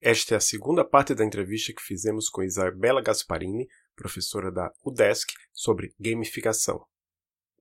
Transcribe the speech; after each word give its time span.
Esta 0.00 0.34
é 0.34 0.36
a 0.36 0.40
segunda 0.40 0.84
parte 0.84 1.12
da 1.12 1.24
entrevista 1.24 1.72
que 1.72 1.82
fizemos 1.82 2.28
com 2.28 2.44
Isabela 2.44 3.02
Gasparini, 3.02 3.66
professora 3.96 4.48
da 4.50 4.70
UDESC, 4.84 5.34
sobre 5.52 5.92
gamificação. 5.98 6.84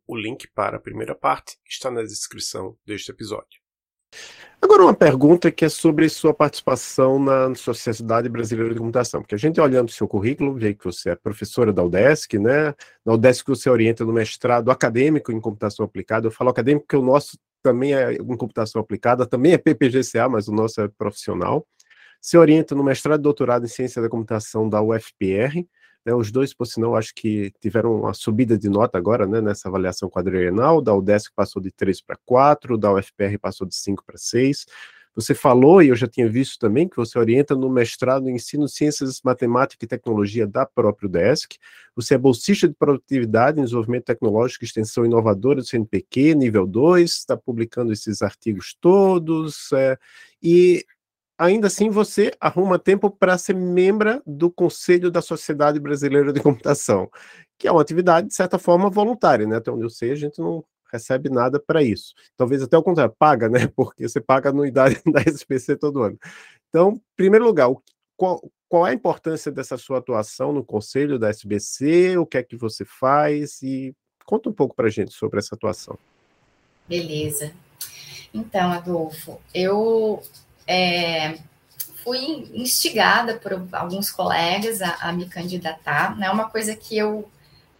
O 0.05 0.15
link 0.15 0.47
para 0.54 0.78
a 0.78 0.79
primeira 0.79 1.15
parte 1.15 1.58
está 1.68 1.89
na 1.89 2.04
descrição 2.04 2.78
deste 2.86 3.10
episódio. 3.10 3.60
Agora 4.62 4.84
uma 4.84 4.94
pergunta 4.94 5.52
que 5.52 5.65
é 5.65 5.70
sobre 5.70 6.08
sua 6.10 6.31
participação 6.31 7.18
na 7.18 7.54
Sociedade 7.55 8.29
Brasileira 8.29 8.71
de 8.71 8.79
Computação, 8.79 9.21
porque 9.21 9.35
a 9.35 9.39
gente 9.39 9.59
olhando 9.59 9.89
o 9.89 9.91
seu 9.91 10.07
currículo, 10.07 10.54
vê 10.54 10.75
que 10.75 10.83
você 10.83 11.09
é 11.09 11.15
professora 11.15 11.73
da 11.73 11.83
UDESC, 11.83 12.38
né? 12.38 12.73
Na 13.04 13.13
UDESC 13.13 13.47
você 13.47 13.67
orienta 13.67 14.05
no 14.05 14.13
mestrado 14.13 14.69
acadêmico 14.69 15.31
em 15.31 15.41
computação 15.41 15.83
aplicada. 15.83 16.27
Eu 16.27 16.31
falo 16.31 16.51
acadêmico 16.51 16.85
porque 16.85 16.97
o 16.97 17.01
nosso 17.01 17.38
também 17.63 17.95
é 17.95 18.13
em 18.13 18.38
computação 18.38 18.79
aplicada, 18.79 19.25
também 19.25 19.54
é 19.54 19.57
PPGCA, 19.57 20.29
mas 20.29 20.47
o 20.47 20.54
nosso 20.54 20.79
é 20.81 20.88
profissional. 20.88 21.67
Se 22.21 22.38
orienta 22.38 22.75
no 22.75 22.84
mestrado 22.84 23.20
e 23.20 23.23
doutorado 23.23 23.65
em 23.65 23.70
ciência 23.70 24.01
da 24.01 24.10
computação 24.10 24.68
da 24.69 24.82
UFPR. 24.82 25.65
Né, 26.05 26.14
os 26.14 26.32
dois, 26.32 26.54
por 26.54 26.65
sinal, 26.65 26.96
acho 26.96 27.14
que 27.14 27.51
tiveram 27.59 28.01
uma 28.01 28.14
subida 28.14 28.57
de 28.57 28.69
nota 28.69 28.97
agora, 28.97 29.28
né, 29.28 29.42
nessa 29.42 29.68
avaliação 29.68 30.09
quadrienal. 30.09 30.82
Da 30.82 30.95
UDESC 30.95 31.32
passou 31.36 31.61
de 31.61 31.69
3 31.71 32.02
para 32.02 32.17
4, 32.25 32.78
da 32.78 32.94
UFPR 32.94 33.38
passou 33.42 33.67
de 33.67 33.75
5 33.75 34.06
para 34.06 34.17
6. 34.17 34.66
Você 35.17 35.33
falou, 35.33 35.81
e 35.81 35.88
eu 35.88 35.95
já 35.95 36.08
tinha 36.08 36.30
visto 36.30 36.59
também, 36.59 36.88
que 36.88 36.95
você 36.95 37.17
orienta 37.17 37.56
no 37.56 37.72
mestrado 37.72 38.30
em 38.30 38.36
ensino 38.36 38.67
ciências, 38.70 39.20
matemática 39.23 39.84
e 39.84 39.88
tecnologia 39.88 40.45
da 40.45 40.64
própria 40.64 41.08
UDESC. 41.08 41.58
Você 41.95 42.14
é 42.14 42.17
bolsista 42.20 42.67
de 42.67 42.75
produtividade 42.75 43.59
em 43.59 43.64
desenvolvimento 43.64 44.06
tecnológico 44.06 44.64
e 44.64 44.67
extensão 44.67 45.03
inovadora 45.03 45.59
do 45.59 45.66
CNPq, 45.66 46.36
nível 46.36 46.67
2, 46.67 47.11
está 47.11 47.36
publicando 47.36 47.92
esses 47.92 48.22
artigos 48.22 48.78
todos. 48.80 49.72
É, 49.73 49.97
e 50.39 50.86
ainda 51.38 51.67
assim 51.67 51.89
você 51.89 52.33
arruma 52.39 52.80
tempo 52.80 53.09
para 53.09 53.38
ser 53.38 53.53
membro 53.53 54.22
do 54.25 54.50
Conselho 54.52 55.11
da 55.11 55.22
Sociedade 55.22 55.80
Brasileira 55.80 56.34
de 56.34 56.42
Computação, 56.42 57.09
que 57.58 57.67
é 57.67 57.72
uma 57.72 57.81
atividade, 57.81 58.28
de 58.28 58.34
certa 58.34 58.58
forma, 58.58 58.89
voluntária, 58.89 59.45
né? 59.45 59.58
Até 59.58 59.72
onde 59.72 59.84
eu 59.84 59.89
sei, 59.89 60.12
a 60.12 60.16
gente 60.16 60.39
não 60.39 60.64
recebe 60.92 61.30
nada 61.30 61.59
para 61.59 61.84
isso. 61.84 62.14
Talvez 62.36 62.62
até 62.62 62.78
o 62.78 62.84
contrário, 62.84 63.14
paga, 63.17 63.50
né? 63.50 63.67
Porque 63.75 64.08
você 64.08 64.20
paga 64.20 64.50
a 64.50 64.52
anuidade 64.52 65.02
da 65.12 65.22
SPC 65.22 65.75
todo 65.78 66.02
ano. 66.02 66.17
Então, 66.70 66.94
em 66.94 67.02
primeiro 67.16 67.45
lugar, 67.45 67.69
qual, 68.16 68.42
qual 68.67 68.88
é 68.88 68.92
a 68.92 68.94
importância 68.94 69.52
dessa 69.52 69.78
sua 69.78 70.00
atuação 70.00 70.52
no 70.52 70.64
Conselho 70.64 71.19
da 71.19 71.30
SBC? 71.30 72.17
O 72.17 72.25
que 72.25 72.38
é 72.38 72.44
que 72.44 72.56
você 72.56 72.84
faz? 72.84 73.62
E 73.62 73.95
conta 74.25 74.50
um 74.50 74.53
pouco 74.53 74.75
para 74.75 74.88
a 74.88 74.92
gente 74.92 75.14
sobre 75.14 75.40
essa 75.40 75.56
atuação. 75.56 75.97
Beleza. 76.88 77.53
Então, 78.34 78.72
Adolfo, 78.72 79.40
eu 79.53 80.22
é, 80.68 81.38
fui 82.04 82.50
instigada 82.54 83.36
por 83.36 83.54
alguns 83.72 84.12
colegas 84.12 84.82
a, 84.82 84.96
a, 85.02 85.12
me 85.12 85.28
candidatar, 85.28 86.18
não 86.18 86.28
é 86.28 86.30
uma 86.30 86.50
coisa 86.50 86.76
que 86.76 86.98
eu 86.98 87.30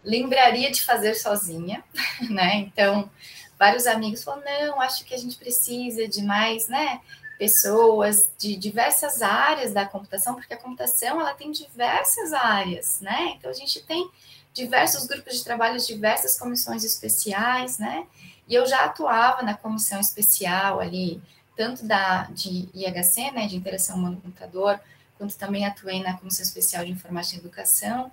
lembraria 0.02 0.70
de 0.70 0.82
fazer 0.82 1.14
sozinha, 1.14 1.84
né? 2.30 2.56
Então, 2.56 3.10
vários 3.58 3.86
amigos 3.86 4.24
falaram, 4.24 4.66
não, 4.68 4.80
acho 4.80 5.04
que 5.04 5.14
a 5.14 5.18
gente 5.18 5.36
precisa 5.36 6.08
de 6.08 6.22
mais, 6.22 6.68
né? 6.68 7.00
Pessoas 7.38 8.30
de 8.38 8.56
diversas 8.56 9.22
áreas 9.22 9.72
da 9.72 9.86
computação, 9.86 10.34
porque 10.34 10.54
a 10.54 10.58
computação 10.58 11.20
ela 11.20 11.34
tem 11.34 11.52
diversas 11.52 12.32
áreas, 12.32 13.00
né? 13.00 13.34
Então 13.36 13.50
a 13.50 13.54
gente 13.54 13.80
tem 13.82 14.10
diversos 14.52 15.06
grupos 15.06 15.36
de 15.36 15.44
trabalho, 15.44 15.78
diversas 15.78 16.38
comissões 16.38 16.84
especiais, 16.84 17.78
né? 17.78 18.06
E 18.48 18.54
eu 18.54 18.66
já 18.66 18.84
atuava 18.84 19.42
na 19.42 19.54
comissão 19.54 20.00
especial 20.00 20.80
ali 20.80 21.20
tanto 21.58 21.84
da 21.84 22.22
de 22.30 22.68
IHC, 22.72 23.32
né, 23.32 23.48
de 23.48 23.56
interação 23.56 23.96
humano-computador, 23.96 24.80
quanto 25.18 25.36
também 25.36 25.66
atuei 25.66 26.00
na 26.00 26.16
Comissão 26.16 26.44
Especial 26.44 26.84
de 26.84 26.92
Informática 26.92 27.34
e 27.34 27.40
Educação, 27.40 28.12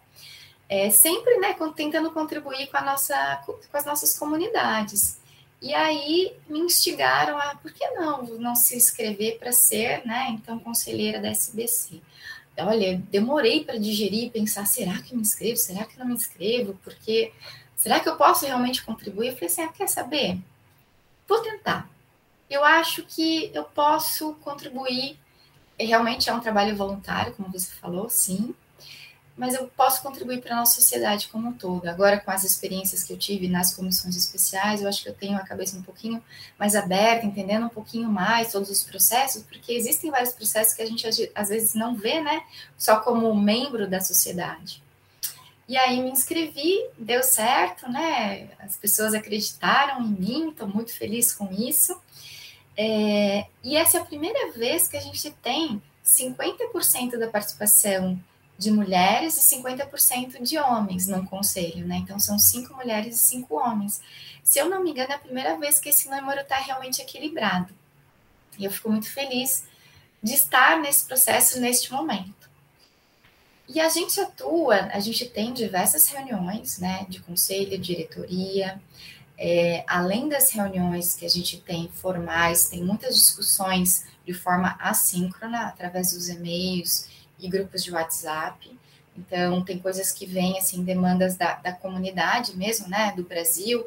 é, 0.68 0.90
sempre, 0.90 1.38
né, 1.38 1.56
tentando 1.76 2.10
contribuir 2.10 2.66
com, 2.72 2.78
a 2.78 2.82
nossa, 2.82 3.44
com 3.46 3.78
as 3.78 3.86
nossas 3.86 4.18
comunidades. 4.18 5.20
E 5.62 5.76
aí 5.76 6.36
me 6.50 6.60
instigaram 6.60 7.38
a, 7.38 7.54
por 7.54 7.72
que 7.72 7.88
não, 7.92 8.24
não 8.24 8.56
se 8.56 8.76
inscrever 8.76 9.38
para 9.38 9.52
ser, 9.52 10.04
né, 10.08 10.30
então, 10.32 10.58
conselheira 10.58 11.22
da 11.22 11.30
SBC. 11.30 12.02
Olha, 12.58 13.00
demorei 13.12 13.64
para 13.64 13.78
digerir 13.78 14.24
e 14.24 14.30
pensar, 14.32 14.66
será 14.66 15.00
que 15.04 15.16
me 15.16 15.22
inscrevo, 15.22 15.58
será 15.58 15.86
que 15.86 16.00
não 16.00 16.08
me 16.08 16.16
inscrevo, 16.16 16.80
porque, 16.84 17.32
será 17.76 18.00
que 18.00 18.10
eu 18.10 18.16
posso 18.16 18.44
realmente 18.48 18.84
contribuir? 18.84 19.28
Eu 19.28 19.34
falei 19.34 19.50
assim, 19.50 19.62
ah, 19.62 19.68
quer 19.68 19.88
saber? 19.88 20.40
Vou 21.28 21.42
tentar 21.42 21.95
eu 22.50 22.64
acho 22.64 23.04
que 23.04 23.52
eu 23.54 23.64
posso 23.64 24.34
contribuir. 24.36 25.20
Realmente 25.80 26.30
é 26.30 26.34
um 26.34 26.40
trabalho 26.40 26.76
voluntário, 26.76 27.34
como 27.34 27.52
você 27.52 27.72
falou, 27.74 28.10
sim, 28.10 28.56
mas 29.38 29.54
eu 29.54 29.68
posso 29.68 30.02
contribuir 30.02 30.42
para 30.42 30.54
a 30.54 30.60
nossa 30.60 30.80
sociedade 30.80 31.28
como 31.28 31.50
um 31.50 31.54
todo. 31.54 31.88
Agora, 31.88 32.20
com 32.20 32.32
as 32.32 32.46
experiências 32.46 33.04
que 33.04 33.12
eu 33.12 33.18
tive 33.18 33.50
nas 33.50 33.74
comissões 33.74 34.16
especiais, 34.16 34.82
eu 34.82 34.88
acho 34.88 35.04
que 35.04 35.10
eu 35.10 35.14
tenho 35.14 35.38
a 35.38 35.46
cabeça 35.46 35.78
um 35.78 35.82
pouquinho 35.82 36.24
mais 36.58 36.76
aberta, 36.76 37.26
entendendo 37.26 37.66
um 37.66 37.70
pouquinho 37.70 38.08
mais 38.10 38.52
todos 38.54 38.70
os 38.70 38.84
processos, 38.84 39.44
porque 39.44 39.74
existem 39.74 40.10
vários 40.10 40.32
processos 40.32 40.74
que 40.74 40.82
a 40.82 40.86
gente 40.86 41.06
às 41.36 41.50
vezes 41.50 41.74
não 41.74 41.96
vê, 41.96 42.22
né, 42.22 42.44
só 42.78 43.02
como 43.02 43.36
membro 43.36 43.90
da 43.90 44.00
sociedade. 44.00 44.82
E 45.68 45.76
aí 45.78 46.02
me 46.02 46.12
inscrevi, 46.12 46.78
deu 46.98 47.24
certo, 47.24 47.92
né? 47.92 48.50
As 48.60 48.78
pessoas 48.78 49.16
acreditaram 49.16 50.00
em 50.00 50.10
mim, 50.10 50.50
estou 50.50 50.68
muito 50.68 50.94
feliz 50.94 51.34
com 51.34 51.52
isso. 51.52 52.00
É, 52.78 53.46
e 53.64 53.76
essa 53.76 53.98
é 53.98 54.02
a 54.02 54.06
primeira 54.06 54.52
vez 54.52 54.88
que 54.88 54.98
a 54.98 55.02
gente 55.02 55.32
tem 55.32 55.82
50% 56.04 57.18
da 57.18 57.28
participação 57.28 58.20
de 58.58 58.72
mulheres 58.72 59.38
e 59.38 59.58
50% 59.58 60.42
de 60.42 60.58
homens 60.58 61.08
no 61.08 61.26
conselho, 61.26 61.86
né? 61.86 61.98
Então 61.98 62.20
são 62.20 62.40
cinco 62.40 62.74
mulheres 62.74 63.16
e 63.16 63.20
cinco 63.20 63.56
homens. 63.56 64.02
Se 64.44 64.60
eu 64.60 64.70
não 64.70 64.84
me 64.84 64.92
engano, 64.92 65.12
é 65.12 65.16
a 65.16 65.20
primeira 65.20 65.58
vez 65.58 65.80
que 65.80 65.90
esse 65.90 66.10
número 66.10 66.42
está 66.42 66.58
realmente 66.58 67.02
equilibrado. 67.02 67.74
E 68.58 68.64
eu 68.64 68.72
fico 68.72 68.90
muito 68.90 69.12
feliz 69.12 69.66
de 70.22 70.34
estar 70.34 70.80
nesse 70.80 71.06
processo 71.06 71.60
neste 71.60 71.92
momento. 71.92 72.50
E 73.68 73.80
a 73.80 73.90
gente 73.90 74.20
atua, 74.20 74.90
a 74.94 75.00
gente 75.00 75.26
tem 75.26 75.52
diversas 75.52 76.08
reuniões, 76.08 76.78
né, 76.78 77.06
de 77.10 77.20
conselho, 77.20 77.78
diretoria, 77.78 78.80
é, 79.38 79.84
além 79.88 80.30
das 80.30 80.52
reuniões 80.52 81.14
que 81.14 81.26
a 81.26 81.30
gente 81.30 81.60
tem 81.62 81.90
formais, 81.90 82.70
tem 82.70 82.84
muitas 82.84 83.16
discussões 83.16 84.06
de 84.26 84.34
forma 84.34 84.76
assíncrona, 84.80 85.68
através 85.68 86.14
dos 86.14 86.30
e-mails 86.30 87.08
e 87.40 87.48
grupos 87.48 87.84
de 87.84 87.92
WhatsApp. 87.92 88.78
Então, 89.18 89.64
tem 89.64 89.80
coisas 89.80 90.12
que 90.12 90.26
vêm, 90.26 90.58
assim, 90.58 90.84
demandas 90.84 91.36
da, 91.36 91.56
da 91.56 91.72
comunidade 91.72 92.56
mesmo, 92.58 92.88
né, 92.88 93.14
do 93.16 93.24
Brasil, 93.24 93.86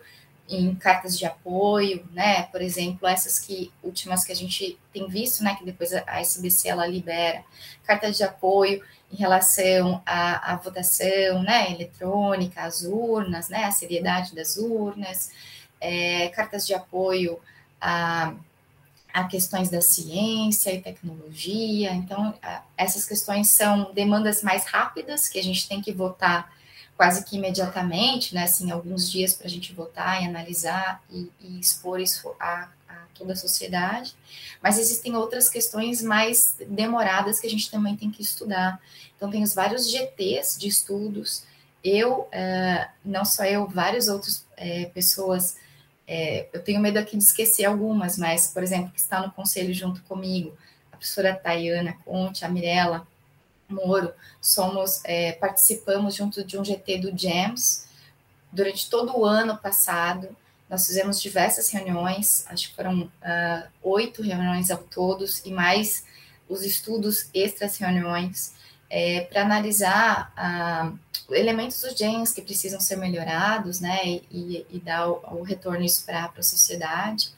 em 0.49 0.75
cartas 0.75 1.19
de 1.19 1.27
apoio, 1.27 2.07
né, 2.13 2.45
por 2.45 2.63
exemplo, 2.63 3.07
essas 3.07 3.39
que 3.39 3.71
últimas 3.83 4.25
que 4.25 4.33
a 4.33 4.37
gente 4.37 4.79
tem 4.93 5.07
visto, 5.07 5.45
né, 5.45 5.55
que 5.55 5.65
depois 5.65 5.93
a 5.93 6.21
SBC 6.21 6.69
ela 6.69 6.87
libera, 6.87 7.45
cartas 7.85 8.17
de 8.17 8.25
apoio 8.25 8.83
em 9.13 9.17
relação 9.17 10.03
à, 10.07 10.53
à 10.53 10.57
votação, 10.57 11.43
né, 11.43 11.73
eletrônica, 11.73 12.63
às 12.63 12.83
urnas, 12.83 13.51
né, 13.51 13.65
a 13.65 13.71
seriedade 13.71 14.35
das 14.35 14.57
urnas, 14.57 15.31
é, 15.81 16.29
cartas 16.29 16.67
de 16.67 16.73
apoio 16.73 17.39
a, 17.79 18.35
a 19.13 19.25
questões 19.25 19.69
da 19.69 19.83
ciência 19.83 20.73
e 20.73 20.81
tecnologia, 20.81 21.93
então 21.93 22.35
a, 22.43 22.63
essas 22.77 23.05
questões 23.05 23.49
são 23.51 23.93
demandas 23.93 24.43
mais 24.43 24.65
rápidas 24.65 25.29
que 25.29 25.39
a 25.39 25.43
gente 25.43 25.69
tem 25.69 25.83
que 25.83 25.93
votar 25.93 26.57
quase 26.99 27.25
que 27.25 27.37
imediatamente, 27.37 28.35
né, 28.35 28.43
assim, 28.43 28.73
alguns 28.73 29.09
dias 29.09 29.33
para 29.33 29.47
a 29.47 29.51
gente 29.51 29.73
votar 29.73 30.21
e 30.21 30.27
analisar 30.27 31.01
e, 31.09 31.31
e 31.41 31.61
expor 31.61 32.01
isso 32.01 32.35
a, 32.41 32.69
a, 32.89 32.95
toda 33.15 33.35
a 33.35 33.37
sociedade, 33.37 34.17
mas 34.61 34.81
existem 34.81 35.15
outras 35.15 35.49
questões 35.49 36.03
mais 36.03 36.57
demoradas 36.69 37.39
que 37.39 37.47
a 37.47 37.51
gente 37.51 37.71
também 37.71 37.97
tem 37.97 38.11
que 38.11 38.21
estudar. 38.21 38.81
Então, 39.17 39.31
tem 39.31 39.45
os 39.45 39.55
vários 39.55 39.89
GTs 39.89 40.59
de 40.59 40.67
estudos, 40.67 41.45
eu, 41.85 42.23
uh, 42.23 42.89
não 43.05 43.25
só 43.25 43.45
eu, 43.45 43.69
várias 43.69 44.09
outras 44.09 44.39
uh, 44.59 44.91
pessoas, 44.93 45.53
uh, 46.09 46.49
eu 46.53 46.61
tenho 46.65 46.81
medo 46.81 46.99
aqui 46.99 47.17
de 47.17 47.23
esquecer 47.23 47.65
algumas, 47.65 48.19
mas, 48.19 48.49
por 48.49 48.61
exemplo, 48.61 48.91
que 48.91 48.99
está 48.99 49.25
no 49.25 49.31
conselho 49.31 49.73
junto 49.73 50.03
comigo, 50.03 50.53
a 50.91 50.97
professora 50.97 51.33
Tayana 51.33 51.93
Conte, 52.05 52.45
a 52.45 52.49
Mirella, 52.49 53.07
Moro, 53.69 54.13
somos, 54.41 55.03
é, 55.05 55.33
participamos 55.33 56.15
junto 56.15 56.43
de 56.43 56.59
um 56.59 56.65
GT 56.65 56.99
do 56.99 57.17
GEMS 57.17 57.87
durante 58.51 58.89
todo 58.89 59.17
o 59.19 59.27
ano 59.27 59.59
passado. 59.59 60.35
Nós 60.71 60.87
fizemos 60.87 61.21
diversas 61.21 61.69
reuniões, 61.71 62.47
acho 62.49 62.71
que 62.71 62.77
foram 62.77 63.03
uh, 63.03 63.69
oito 63.83 64.23
reuniões 64.23 64.71
ao 64.71 64.79
todos, 64.79 65.45
e 65.45 65.51
mais 65.51 66.05
os 66.49 66.63
estudos 66.63 67.29
extras 67.35 67.77
reuniões, 67.77 68.55
é, 68.91 69.23
para 69.23 69.43
analisar 69.43 70.33
uh, 70.37 71.35
elementos 71.35 71.81
dos 71.83 71.95
genes 71.95 72.33
que 72.33 72.41
precisam 72.41 72.81
ser 72.81 72.97
melhorados, 72.97 73.81
né, 73.81 73.99
e, 74.31 74.67
e 74.71 74.81
dar 74.81 75.09
o, 75.09 75.21
o 75.39 75.43
retorno 75.43 75.85
isso 75.85 76.05
para 76.07 76.33
a 76.37 76.43
sociedade. 76.43 77.31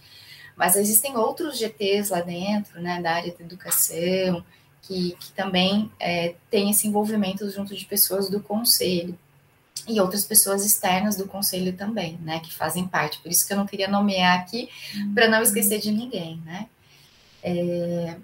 Mas 0.56 0.76
existem 0.76 1.16
outros 1.16 1.58
GTs 1.58 2.10
lá 2.12 2.20
dentro, 2.20 2.80
né, 2.80 3.00
da 3.00 3.12
área 3.14 3.32
da 3.32 3.44
educação, 3.44 4.44
que, 4.82 5.16
que 5.18 5.32
também 5.32 5.90
é, 5.98 6.34
tem 6.50 6.70
esse 6.70 6.86
envolvimento 6.86 7.48
junto 7.50 7.74
de 7.76 7.84
pessoas 7.84 8.28
do 8.28 8.40
conselho 8.40 9.18
e 9.88 10.00
outras 10.00 10.24
pessoas 10.24 10.64
externas 10.64 11.16
do 11.16 11.26
conselho 11.26 11.72
também, 11.72 12.18
né, 12.18 12.40
que 12.40 12.52
fazem 12.54 12.86
parte. 12.86 13.20
Por 13.20 13.30
isso 13.30 13.46
que 13.46 13.52
eu 13.52 13.56
não 13.56 13.66
queria 13.66 13.88
nomear 13.88 14.38
aqui, 14.38 14.68
para 15.14 15.28
não 15.28 15.42
esquecer 15.42 15.80
de 15.80 15.90
ninguém, 15.90 16.36
né. 16.44 16.68
É, 17.42 18.16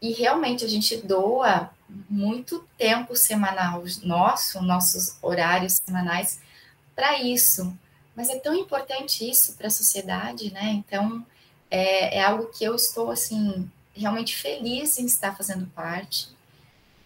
e 0.00 0.12
realmente 0.12 0.64
a 0.64 0.68
gente 0.68 0.96
doa 0.98 1.70
muito 2.08 2.66
tempo 2.76 3.14
semanal 3.14 3.82
nosso, 4.02 4.62
nossos 4.62 5.16
horários 5.22 5.74
semanais 5.74 6.40
para 6.94 7.22
isso. 7.22 7.76
Mas 8.14 8.28
é 8.28 8.38
tão 8.38 8.54
importante 8.54 9.28
isso 9.28 9.54
para 9.54 9.66
a 9.66 9.70
sociedade, 9.70 10.52
né? 10.52 10.72
Então 10.72 11.24
é, 11.70 12.18
é, 12.18 12.22
algo 12.22 12.46
que 12.46 12.64
eu 12.64 12.74
estou 12.74 13.10
assim 13.10 13.70
realmente 13.94 14.36
feliz 14.36 14.98
em 14.98 15.06
estar 15.06 15.36
fazendo 15.36 15.66
parte. 15.66 16.28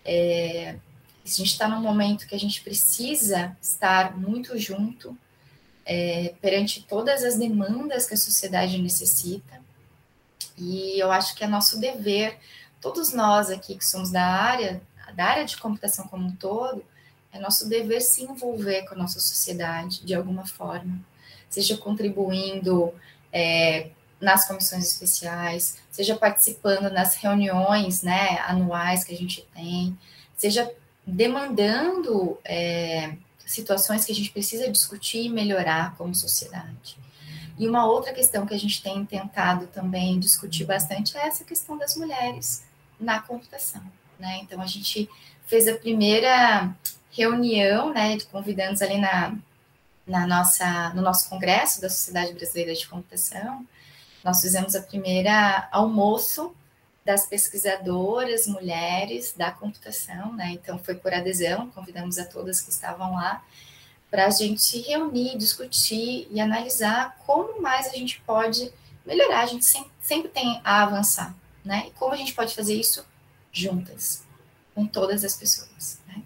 É, 0.05 0.77
a 1.25 1.29
gente 1.29 1.53
está 1.53 1.69
num 1.69 1.81
momento 1.81 2.27
que 2.27 2.35
a 2.35 2.39
gente 2.39 2.63
precisa 2.63 3.57
estar 3.61 4.17
muito 4.17 4.59
junto 4.59 5.17
é, 5.85 6.35
perante 6.41 6.83
todas 6.83 7.23
as 7.23 7.39
demandas 7.39 8.07
que 8.07 8.15
a 8.15 8.17
sociedade 8.17 8.81
necessita. 8.81 9.61
E 10.57 10.99
eu 10.99 11.13
acho 11.13 11.35
que 11.35 11.45
é 11.45 11.47
nosso 11.47 11.79
dever, 11.79 12.39
todos 12.81 13.13
nós 13.13 13.51
aqui 13.51 13.77
que 13.77 13.85
somos 13.85 14.11
da 14.11 14.25
área, 14.25 14.83
da 15.15 15.25
área 15.25 15.45
de 15.45 15.57
computação 15.57 16.07
como 16.09 16.27
um 16.27 16.35
todo, 16.35 16.85
é 17.33 17.39
nosso 17.39 17.69
dever 17.69 18.01
se 18.01 18.23
envolver 18.23 18.87
com 18.87 18.95
a 18.95 18.99
nossa 18.99 19.21
sociedade 19.21 20.05
de 20.05 20.15
alguma 20.15 20.47
forma, 20.47 20.99
seja 21.49 21.77
contribuindo 21.77 22.93
é, 23.33 23.91
nas 24.21 24.47
comissões 24.47 24.85
especiais, 24.85 25.79
seja 25.91 26.17
participando 26.17 26.91
nas 26.91 27.15
reuniões 27.15 28.03
né, 28.03 28.39
anuais 28.41 29.05
que 29.05 29.15
a 29.15 29.17
gente 29.17 29.47
tem, 29.55 29.97
seja 30.37 30.71
demandando 31.07 32.39
é, 32.45 33.15
situações 33.47 34.05
que 34.05 34.13
a 34.13 34.15
gente 34.15 34.31
precisa 34.31 34.71
discutir 34.71 35.25
e 35.25 35.29
melhorar 35.29 35.97
como 35.97 36.15
sociedade. 36.15 36.99
E 37.59 37.67
uma 37.67 37.87
outra 37.87 38.13
questão 38.13 38.47
que 38.47 38.55
a 38.55 38.59
gente 38.59 38.83
tem 38.83 39.05
tentado 39.05 39.67
também 39.67 40.21
discutir 40.21 40.65
bastante 40.65 41.17
é 41.17 41.27
essa 41.27 41.45
questão 41.45 41.77
das 41.77 41.97
mulheres 41.97 42.65
na 43.01 43.21
computação. 43.21 43.83
Né? 44.19 44.41
Então, 44.43 44.61
a 44.61 44.67
gente 44.67 45.09
fez 45.47 45.67
a 45.67 45.75
primeira 45.75 46.73
reunião 47.11 47.93
né, 47.93 48.17
de 48.17 48.27
convidados 48.27 48.81
ali 48.81 48.99
na, 48.99 49.35
na 50.07 50.27
nossa, 50.27 50.91
no 50.95 51.03
nosso 51.03 51.29
congresso 51.29 51.81
da 51.81 51.89
Sociedade 51.89 52.33
Brasileira 52.33 52.75
de 52.75 52.87
Computação. 52.87 53.67
Nós 54.25 54.41
fizemos 54.41 54.75
a 54.75 54.83
primeira 54.83 55.69
almoço 55.73 56.55
das 57.05 57.27
pesquisadoras 57.27 58.47
mulheres 58.47 59.33
da 59.37 59.51
computação, 59.51 60.33
né? 60.35 60.51
Então 60.53 60.79
foi 60.79 60.95
por 60.95 61.15
adesão, 61.15 61.71
convidamos 61.71 62.19
a 62.19 62.25
todas 62.25 62.61
que 62.61 62.71
estavam 62.71 63.15
lá 63.15 63.43
para 64.11 64.27
a 64.27 64.31
gente 64.31 64.79
reunir, 64.81 65.37
discutir 65.37 66.29
e 66.31 66.41
analisar 66.41 67.17
como 67.27 67.63
mais 67.63 67.87
a 67.87 67.97
gente 67.97 68.21
pode 68.27 68.71
melhorar. 69.07 69.41
A 69.41 69.47
gente 69.47 69.65
sempre, 69.65 69.91
sempre 70.01 70.29
tem 70.29 70.61
a 70.65 70.83
avançar, 70.83 71.35
né? 71.65 71.87
E 71.89 71.91
como 71.93 72.13
a 72.13 72.17
gente 72.17 72.35
pode 72.35 72.55
fazer 72.55 72.75
isso 72.75 73.05
juntas, 73.53 74.25
com 74.75 74.87
todas 74.87 75.25
as 75.25 75.35
pessoas. 75.37 75.99
Né? 76.07 76.23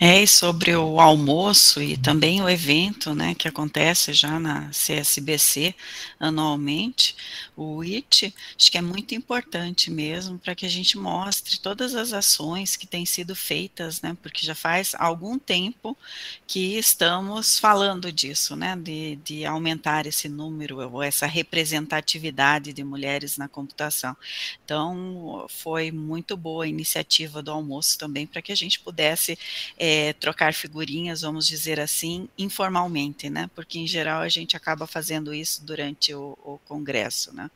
É, 0.00 0.22
e 0.22 0.28
sobre 0.28 0.76
o 0.76 1.00
almoço 1.00 1.82
e 1.82 1.96
também 1.96 2.40
o 2.40 2.48
evento, 2.48 3.16
né, 3.16 3.34
que 3.34 3.48
acontece 3.48 4.12
já 4.12 4.38
na 4.38 4.70
CSBC 4.70 5.74
anualmente, 6.20 7.16
o 7.56 7.82
IT, 7.82 8.32
acho 8.56 8.70
que 8.70 8.78
é 8.78 8.80
muito 8.80 9.16
importante 9.16 9.90
mesmo 9.90 10.38
para 10.38 10.54
que 10.54 10.64
a 10.64 10.68
gente 10.68 10.96
mostre 10.96 11.58
todas 11.58 11.96
as 11.96 12.12
ações 12.12 12.76
que 12.76 12.86
têm 12.86 13.04
sido 13.04 13.34
feitas, 13.34 14.00
né, 14.00 14.16
porque 14.22 14.46
já 14.46 14.54
faz 14.54 14.94
algum 14.96 15.36
tempo 15.36 15.98
que 16.46 16.78
estamos 16.78 17.58
falando 17.58 18.12
disso, 18.12 18.54
né, 18.54 18.76
de, 18.76 19.16
de 19.24 19.44
aumentar 19.44 20.06
esse 20.06 20.28
número 20.28 20.78
ou 20.92 21.02
essa 21.02 21.26
representatividade 21.26 22.72
de 22.72 22.84
mulheres 22.84 23.36
na 23.36 23.48
computação. 23.48 24.16
Então, 24.64 25.44
foi 25.48 25.90
muito 25.90 26.36
boa 26.36 26.64
a 26.64 26.68
iniciativa 26.68 27.42
do 27.42 27.50
almoço 27.50 27.98
também 27.98 28.28
para 28.28 28.40
que 28.40 28.52
a 28.52 28.56
gente 28.56 28.78
pudesse 28.78 29.36
é, 29.76 29.87
é, 29.88 30.12
trocar 30.12 30.52
figurinhas, 30.52 31.22
vamos 31.22 31.46
dizer 31.46 31.80
assim, 31.80 32.28
informalmente, 32.36 33.30
né? 33.30 33.48
Porque 33.54 33.78
em 33.78 33.86
geral 33.86 34.20
a 34.20 34.28
gente 34.28 34.54
acaba 34.54 34.86
fazendo 34.86 35.32
isso 35.32 35.64
durante 35.64 36.12
o, 36.12 36.36
o 36.44 36.58
congresso, 36.66 37.34
né? 37.34 37.50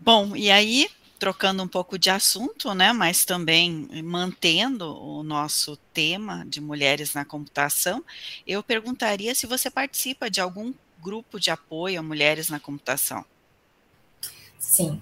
Bom, 0.00 0.34
e 0.34 0.50
aí 0.50 0.88
trocando 1.18 1.62
um 1.62 1.68
pouco 1.68 1.98
de 1.98 2.10
assunto, 2.10 2.74
né, 2.74 2.92
mas 2.92 3.24
também 3.24 3.88
mantendo 4.02 4.92
o 5.00 5.22
nosso 5.22 5.76
tema 5.94 6.44
de 6.48 6.60
mulheres 6.60 7.14
na 7.14 7.24
computação, 7.24 8.04
eu 8.44 8.60
perguntaria 8.60 9.32
se 9.32 9.46
você 9.46 9.70
participa 9.70 10.28
de 10.28 10.40
algum 10.40 10.74
grupo 11.00 11.38
de 11.38 11.48
apoio 11.50 12.00
a 12.00 12.02
mulheres 12.02 12.48
na 12.48 12.58
computação. 12.58 13.24
Sim, 14.58 15.00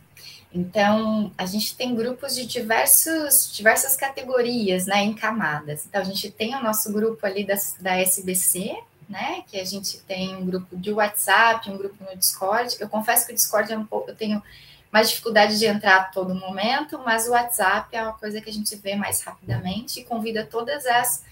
então, 0.53 1.33
a 1.39 1.47
gente 1.47 1.77
tem 1.77 1.95
grupos 1.95 2.35
de 2.35 2.45
diversos, 2.45 3.53
diversas 3.53 3.97
categorias, 3.97 4.87
né, 4.87 4.99
em 5.05 5.15
camadas. 5.15 5.87
Então, 5.87 6.01
a 6.01 6.05
gente 6.05 6.31
tem 6.31 6.57
o 6.57 6.63
nosso 6.63 6.93
grupo 6.93 7.25
ali 7.25 7.45
da, 7.45 7.55
da 7.81 7.97
SBC, 8.01 8.77
né, 9.09 9.43
que 9.47 9.61
a 9.61 9.65
gente 9.65 9.99
tem 10.03 10.35
um 10.37 10.45
grupo 10.45 10.77
de 10.77 10.93
WhatsApp, 10.93 11.71
um 11.71 11.77
grupo 11.79 11.97
no 12.03 12.17
Discord. 12.17 12.77
Eu 12.81 12.89
confesso 12.89 13.27
que 13.27 13.33
o 13.33 13.35
Discord 13.35 13.73
é 13.73 13.79
um 13.79 13.87
pouco, 13.87 14.11
eu 14.11 14.17
tenho 14.17 14.43
mais 14.91 15.09
dificuldade 15.09 15.57
de 15.57 15.67
entrar 15.67 15.97
a 15.97 16.05
todo 16.05 16.35
momento, 16.35 16.99
mas 17.05 17.29
o 17.29 17.31
WhatsApp 17.31 17.95
é 17.95 18.03
uma 18.03 18.15
coisa 18.15 18.41
que 18.41 18.51
a 18.51 18.53
gente 18.53 18.75
vê 18.77 18.97
mais 18.97 19.23
rapidamente 19.23 20.01
e 20.01 20.05
convida 20.05 20.45
todas 20.45 20.85
as 20.85 21.23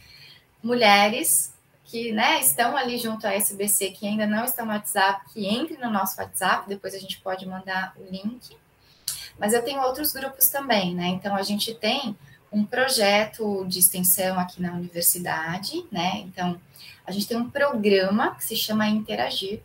mulheres 0.63 1.53
que 1.85 2.13
né, 2.13 2.39
estão 2.41 2.77
ali 2.77 2.99
junto 2.99 3.27
à 3.27 3.35
SBC, 3.35 3.91
que 3.91 4.07
ainda 4.07 4.27
não 4.27 4.45
estão 4.45 4.67
no 4.67 4.73
WhatsApp, 4.73 5.25
que 5.33 5.49
entrem 5.49 5.81
no 5.81 5.91
nosso 5.91 6.21
WhatsApp, 6.21 6.69
depois 6.69 6.95
a 6.95 6.99
gente 6.99 7.19
pode 7.21 7.47
mandar 7.47 7.95
o 7.97 8.05
link. 8.05 8.57
Mas 9.39 9.53
eu 9.53 9.63
tenho 9.63 9.81
outros 9.83 10.13
grupos 10.13 10.49
também, 10.49 10.95
né? 10.95 11.09
Então 11.09 11.35
a 11.35 11.43
gente 11.43 11.75
tem 11.75 12.17
um 12.51 12.65
projeto 12.65 13.65
de 13.67 13.79
extensão 13.79 14.39
aqui 14.39 14.61
na 14.61 14.73
universidade, 14.73 15.85
né? 15.93 16.21
Então 16.21 16.61
a 17.07 17.13
gente 17.13 17.27
tem 17.27 17.37
um 17.37 17.49
programa 17.49 18.35
que 18.35 18.45
se 18.45 18.57
chama 18.57 18.89
Interagir, 18.89 19.63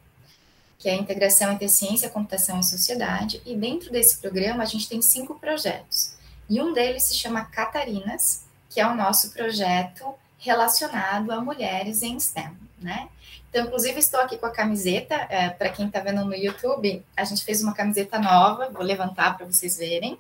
que 0.78 0.90
é 0.90 0.94
a 0.94 0.98
integração 0.98 1.52
entre 1.52 1.68
ciência, 1.70 2.10
computação 2.10 2.60
e 2.60 2.64
sociedade. 2.64 3.42
E 3.46 3.56
dentro 3.56 3.92
desse 3.92 4.18
programa 4.18 4.64
a 4.64 4.66
gente 4.66 4.88
tem 4.88 5.02
cinco 5.02 5.36
projetos. 5.40 6.14
E 6.50 6.62
um 6.62 6.74
deles 6.74 7.04
se 7.04 7.16
chama 7.16 7.46
Catarinas, 7.46 8.44
que 8.70 8.80
é 8.80 8.88
o 8.88 8.96
nosso 8.96 9.32
projeto 9.32 10.14
relacionado 10.38 11.32
a 11.32 11.40
mulheres 11.40 12.02
em 12.02 12.20
STEM, 12.20 12.58
né? 12.80 13.08
Então, 13.54 13.68
inclusive, 13.68 14.00
estou 14.00 14.20
aqui 14.20 14.36
com 14.36 14.48
a 14.48 14.52
camiseta. 14.52 15.14
É, 15.30 15.48
para 15.48 15.70
quem 15.70 15.86
está 15.86 16.00
vendo 16.00 16.26
no 16.26 16.34
YouTube, 16.34 17.06
a 17.16 17.24
gente 17.24 17.46
fez 17.46 17.62
uma 17.62 17.72
camiseta 17.72 18.18
nova, 18.18 18.72
vou 18.72 18.82
levantar 18.82 19.38
para 19.38 19.46
vocês 19.46 19.78
verem, 19.78 20.18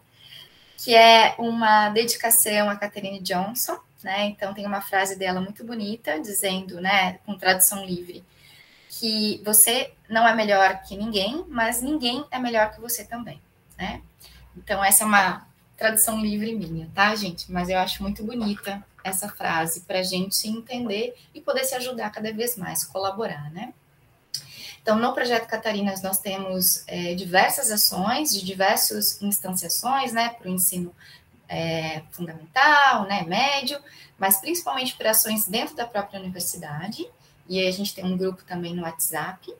que 0.77 0.93
é 0.93 1.33
uma 1.39 1.89
dedicação 1.89 2.69
a 2.69 2.75
Catherine 2.75 3.19
Johnson, 3.21 3.79
né? 4.03 4.25
Então, 4.25 4.53
tem 4.53 4.67
uma 4.67 4.81
frase 4.81 5.17
dela 5.17 5.41
muito 5.41 5.65
bonita, 5.65 6.19
dizendo, 6.19 6.79
né, 6.79 7.17
com 7.25 7.35
tradução 7.35 7.83
livre, 7.83 8.23
que 8.87 9.41
você 9.43 9.91
não 10.07 10.27
é 10.27 10.35
melhor 10.35 10.83
que 10.83 10.95
ninguém, 10.95 11.43
mas 11.47 11.81
ninguém 11.81 12.23
é 12.29 12.37
melhor 12.37 12.71
que 12.71 12.79
você 12.79 13.03
também, 13.03 13.41
né? 13.75 14.03
Então, 14.55 14.85
essa 14.85 15.03
é 15.03 15.07
uma 15.07 15.47
tradução 15.83 16.21
livre 16.21 16.55
minha, 16.55 16.89
tá, 16.95 17.13
gente? 17.13 17.51
Mas 17.51 17.67
eu 17.67 17.77
acho 17.77 18.01
muito 18.01 18.23
bonita 18.23 18.81
essa 19.03 19.27
frase 19.27 19.81
para 19.81 19.99
a 19.99 20.03
gente 20.03 20.47
entender 20.47 21.13
e 21.35 21.41
poder 21.41 21.65
se 21.65 21.75
ajudar 21.75 22.09
cada 22.09 22.31
vez 22.31 22.55
mais, 22.55 22.85
colaborar, 22.85 23.51
né? 23.51 23.73
Então, 24.81 24.97
no 24.97 25.13
projeto 25.13 25.45
Catarinas, 25.45 26.01
nós 26.01 26.19
temos 26.19 26.85
é, 26.87 27.13
diversas 27.15 27.69
ações 27.69 28.33
de 28.33 28.45
diversas 28.45 29.21
instanciações, 29.21 30.13
né, 30.13 30.29
para 30.29 30.49
o 30.49 30.53
ensino 30.53 30.95
é, 31.49 32.01
fundamental, 32.11 33.03
né, 33.05 33.23
médio, 33.23 33.77
mas 34.17 34.39
principalmente 34.39 34.95
para 34.95 35.11
ações 35.11 35.47
dentro 35.47 35.75
da 35.75 35.85
própria 35.85 36.17
universidade. 36.17 37.05
E 37.47 37.65
a 37.67 37.71
gente 37.71 37.93
tem 37.93 38.05
um 38.05 38.17
grupo 38.17 38.41
também 38.45 38.73
no 38.73 38.83
WhatsApp. 38.83 39.53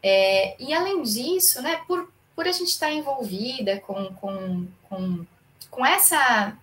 É, 0.00 0.56
e 0.62 0.72
além 0.72 1.02
disso, 1.02 1.60
né, 1.62 1.80
por, 1.86 2.08
por 2.36 2.46
a 2.46 2.52
gente 2.52 2.68
estar 2.68 2.92
envolvida 2.92 3.80
com, 3.80 4.14
com, 4.14 4.68
com, 4.88 5.26
com 5.70 5.86
essa 5.86 6.56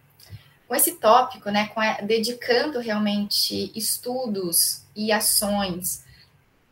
com 0.68 0.76
esse 0.76 0.94
tópico, 0.94 1.52
né, 1.52 1.70
a, 1.76 2.02
dedicando 2.02 2.80
realmente 2.80 3.72
estudos 3.76 4.82
e 4.96 5.12
ações 5.12 6.04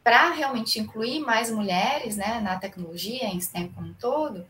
para 0.03 0.31
realmente 0.31 0.79
incluir 0.79 1.20
mais 1.20 1.51
mulheres, 1.51 2.15
né, 2.15 2.39
na 2.39 2.58
tecnologia, 2.58 3.25
em 3.25 3.39
STEM 3.39 3.70
como 3.70 3.89
um 3.89 3.93
todo, 3.93 4.46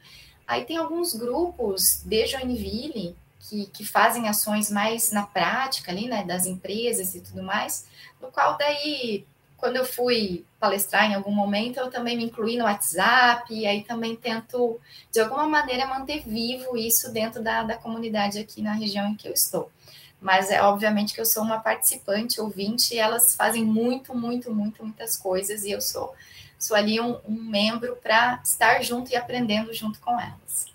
aí 0.47 0.63
tem 0.63 0.77
alguns 0.77 1.13
grupos 1.13 2.01
de 2.05 2.27
Joinville 2.27 3.15
que, 3.39 3.65
que 3.67 3.85
fazem 3.85 4.29
ações 4.29 4.71
mais 4.71 5.11
na 5.11 5.23
prática 5.23 5.91
ali, 5.91 6.07
né, 6.07 6.23
das 6.23 6.45
empresas 6.45 7.15
e 7.15 7.19
tudo 7.19 7.43
mais, 7.43 7.87
no 8.21 8.31
qual 8.31 8.57
daí 8.57 9.25
quando 9.61 9.75
eu 9.75 9.85
fui 9.85 10.43
palestrar 10.59 11.09
em 11.09 11.13
algum 11.13 11.31
momento, 11.31 11.77
eu 11.77 11.91
também 11.91 12.17
me 12.17 12.25
incluí 12.25 12.57
no 12.57 12.63
WhatsApp, 12.63 13.53
e 13.53 13.67
aí 13.67 13.83
também 13.83 14.15
tento, 14.15 14.81
de 15.11 15.19
alguma 15.21 15.45
maneira, 15.45 15.85
manter 15.85 16.23
vivo 16.27 16.75
isso 16.75 17.13
dentro 17.13 17.43
da, 17.43 17.61
da 17.61 17.77
comunidade 17.77 18.39
aqui 18.39 18.59
na 18.59 18.73
região 18.73 19.07
em 19.07 19.15
que 19.15 19.27
eu 19.27 19.33
estou. 19.33 19.71
Mas 20.19 20.49
é 20.49 20.63
obviamente 20.63 21.13
que 21.13 21.21
eu 21.21 21.25
sou 21.27 21.43
uma 21.43 21.59
participante, 21.59 22.41
ouvinte, 22.41 22.95
e 22.95 22.97
elas 22.97 23.35
fazem 23.35 23.63
muito, 23.63 24.15
muito, 24.15 24.51
muito, 24.51 24.83
muitas 24.83 25.15
coisas, 25.15 25.63
e 25.63 25.69
eu 25.69 25.79
sou, 25.79 26.11
sou 26.57 26.75
ali 26.75 26.99
um, 26.99 27.19
um 27.27 27.39
membro 27.39 27.95
para 28.01 28.41
estar 28.43 28.81
junto 28.81 29.11
e 29.11 29.15
aprendendo 29.15 29.71
junto 29.75 29.99
com 29.99 30.19
elas. 30.19 30.70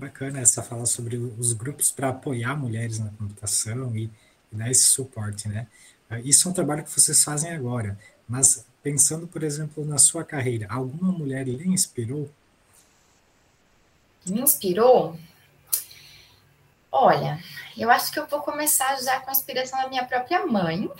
Bacana 0.00 0.40
essa 0.40 0.62
fala 0.62 0.86
sobre 0.86 1.18
os 1.18 1.52
grupos 1.52 1.90
para 1.90 2.08
apoiar 2.08 2.56
mulheres 2.56 2.98
na 2.98 3.10
computação 3.10 3.94
e, 3.94 4.10
e 4.50 4.56
dar 4.56 4.70
esse 4.70 4.86
suporte, 4.86 5.46
né? 5.46 5.66
Isso 6.24 6.48
é 6.48 6.50
um 6.50 6.54
trabalho 6.54 6.82
que 6.82 6.90
vocês 6.90 7.22
fazem 7.22 7.52
agora, 7.52 7.98
mas 8.26 8.64
pensando, 8.82 9.26
por 9.26 9.42
exemplo, 9.42 9.84
na 9.84 9.98
sua 9.98 10.24
carreira, 10.24 10.66
alguma 10.70 11.12
mulher 11.12 11.46
lhe 11.46 11.68
inspirou? 11.68 12.30
Me 14.26 14.40
inspirou? 14.40 15.18
Olha, 16.90 17.38
eu 17.76 17.90
acho 17.90 18.10
que 18.10 18.18
eu 18.18 18.26
vou 18.26 18.40
começar 18.40 18.96
já 19.02 19.20
com 19.20 19.28
a 19.28 19.32
inspiração 19.32 19.82
da 19.82 19.88
minha 19.90 20.06
própria 20.06 20.46
mãe. 20.46 20.90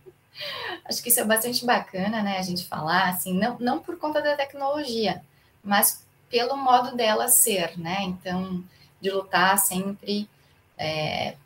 acho 0.84 1.02
que 1.02 1.08
isso 1.08 1.20
é 1.20 1.24
bastante 1.24 1.64
bacana, 1.64 2.22
né? 2.22 2.36
A 2.36 2.42
gente 2.42 2.68
falar, 2.68 3.08
assim, 3.08 3.32
não, 3.32 3.58
não 3.58 3.78
por 3.78 3.96
conta 3.96 4.20
da 4.20 4.36
tecnologia, 4.36 5.22
mas 5.64 6.06
pelo 6.30 6.56
modo 6.56 6.96
dela 6.96 7.28
ser, 7.28 7.78
né? 7.78 8.02
Então, 8.02 8.64
de 9.00 9.10
lutar 9.10 9.58
sempre 9.58 10.28
é, 10.76 11.36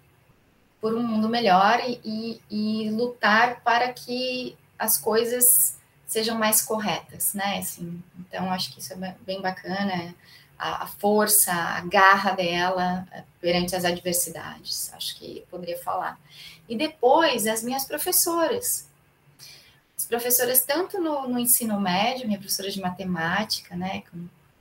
por 0.80 0.94
um 0.94 1.02
mundo 1.02 1.28
melhor 1.28 1.80
e, 1.86 2.40
e, 2.50 2.90
lutar 2.90 3.60
para 3.62 3.92
que 3.92 4.56
as 4.78 4.98
coisas 4.98 5.78
sejam 6.06 6.36
mais 6.36 6.60
corretas, 6.60 7.34
né? 7.34 7.58
Assim, 7.58 8.02
então, 8.18 8.50
acho 8.52 8.72
que 8.72 8.80
isso 8.80 8.92
é 8.92 9.16
bem 9.24 9.40
bacana, 9.40 10.14
a, 10.58 10.84
a 10.84 10.86
força, 10.86 11.52
a 11.52 11.80
garra 11.82 12.32
dela 12.32 13.06
é, 13.12 13.24
perante 13.40 13.74
as 13.74 13.84
adversidades, 13.84 14.92
acho 14.92 15.18
que 15.18 15.44
poderia 15.50 15.78
falar. 15.78 16.18
E 16.68 16.76
depois, 16.76 17.46
as 17.46 17.62
minhas 17.62 17.84
professoras, 17.84 18.88
as 19.96 20.06
professoras 20.06 20.62
tanto 20.62 21.00
no, 21.00 21.28
no 21.28 21.38
ensino 21.38 21.80
médio, 21.80 22.26
minha 22.26 22.38
professora 22.38 22.70
de 22.70 22.80
matemática, 22.80 23.76
né, 23.76 24.02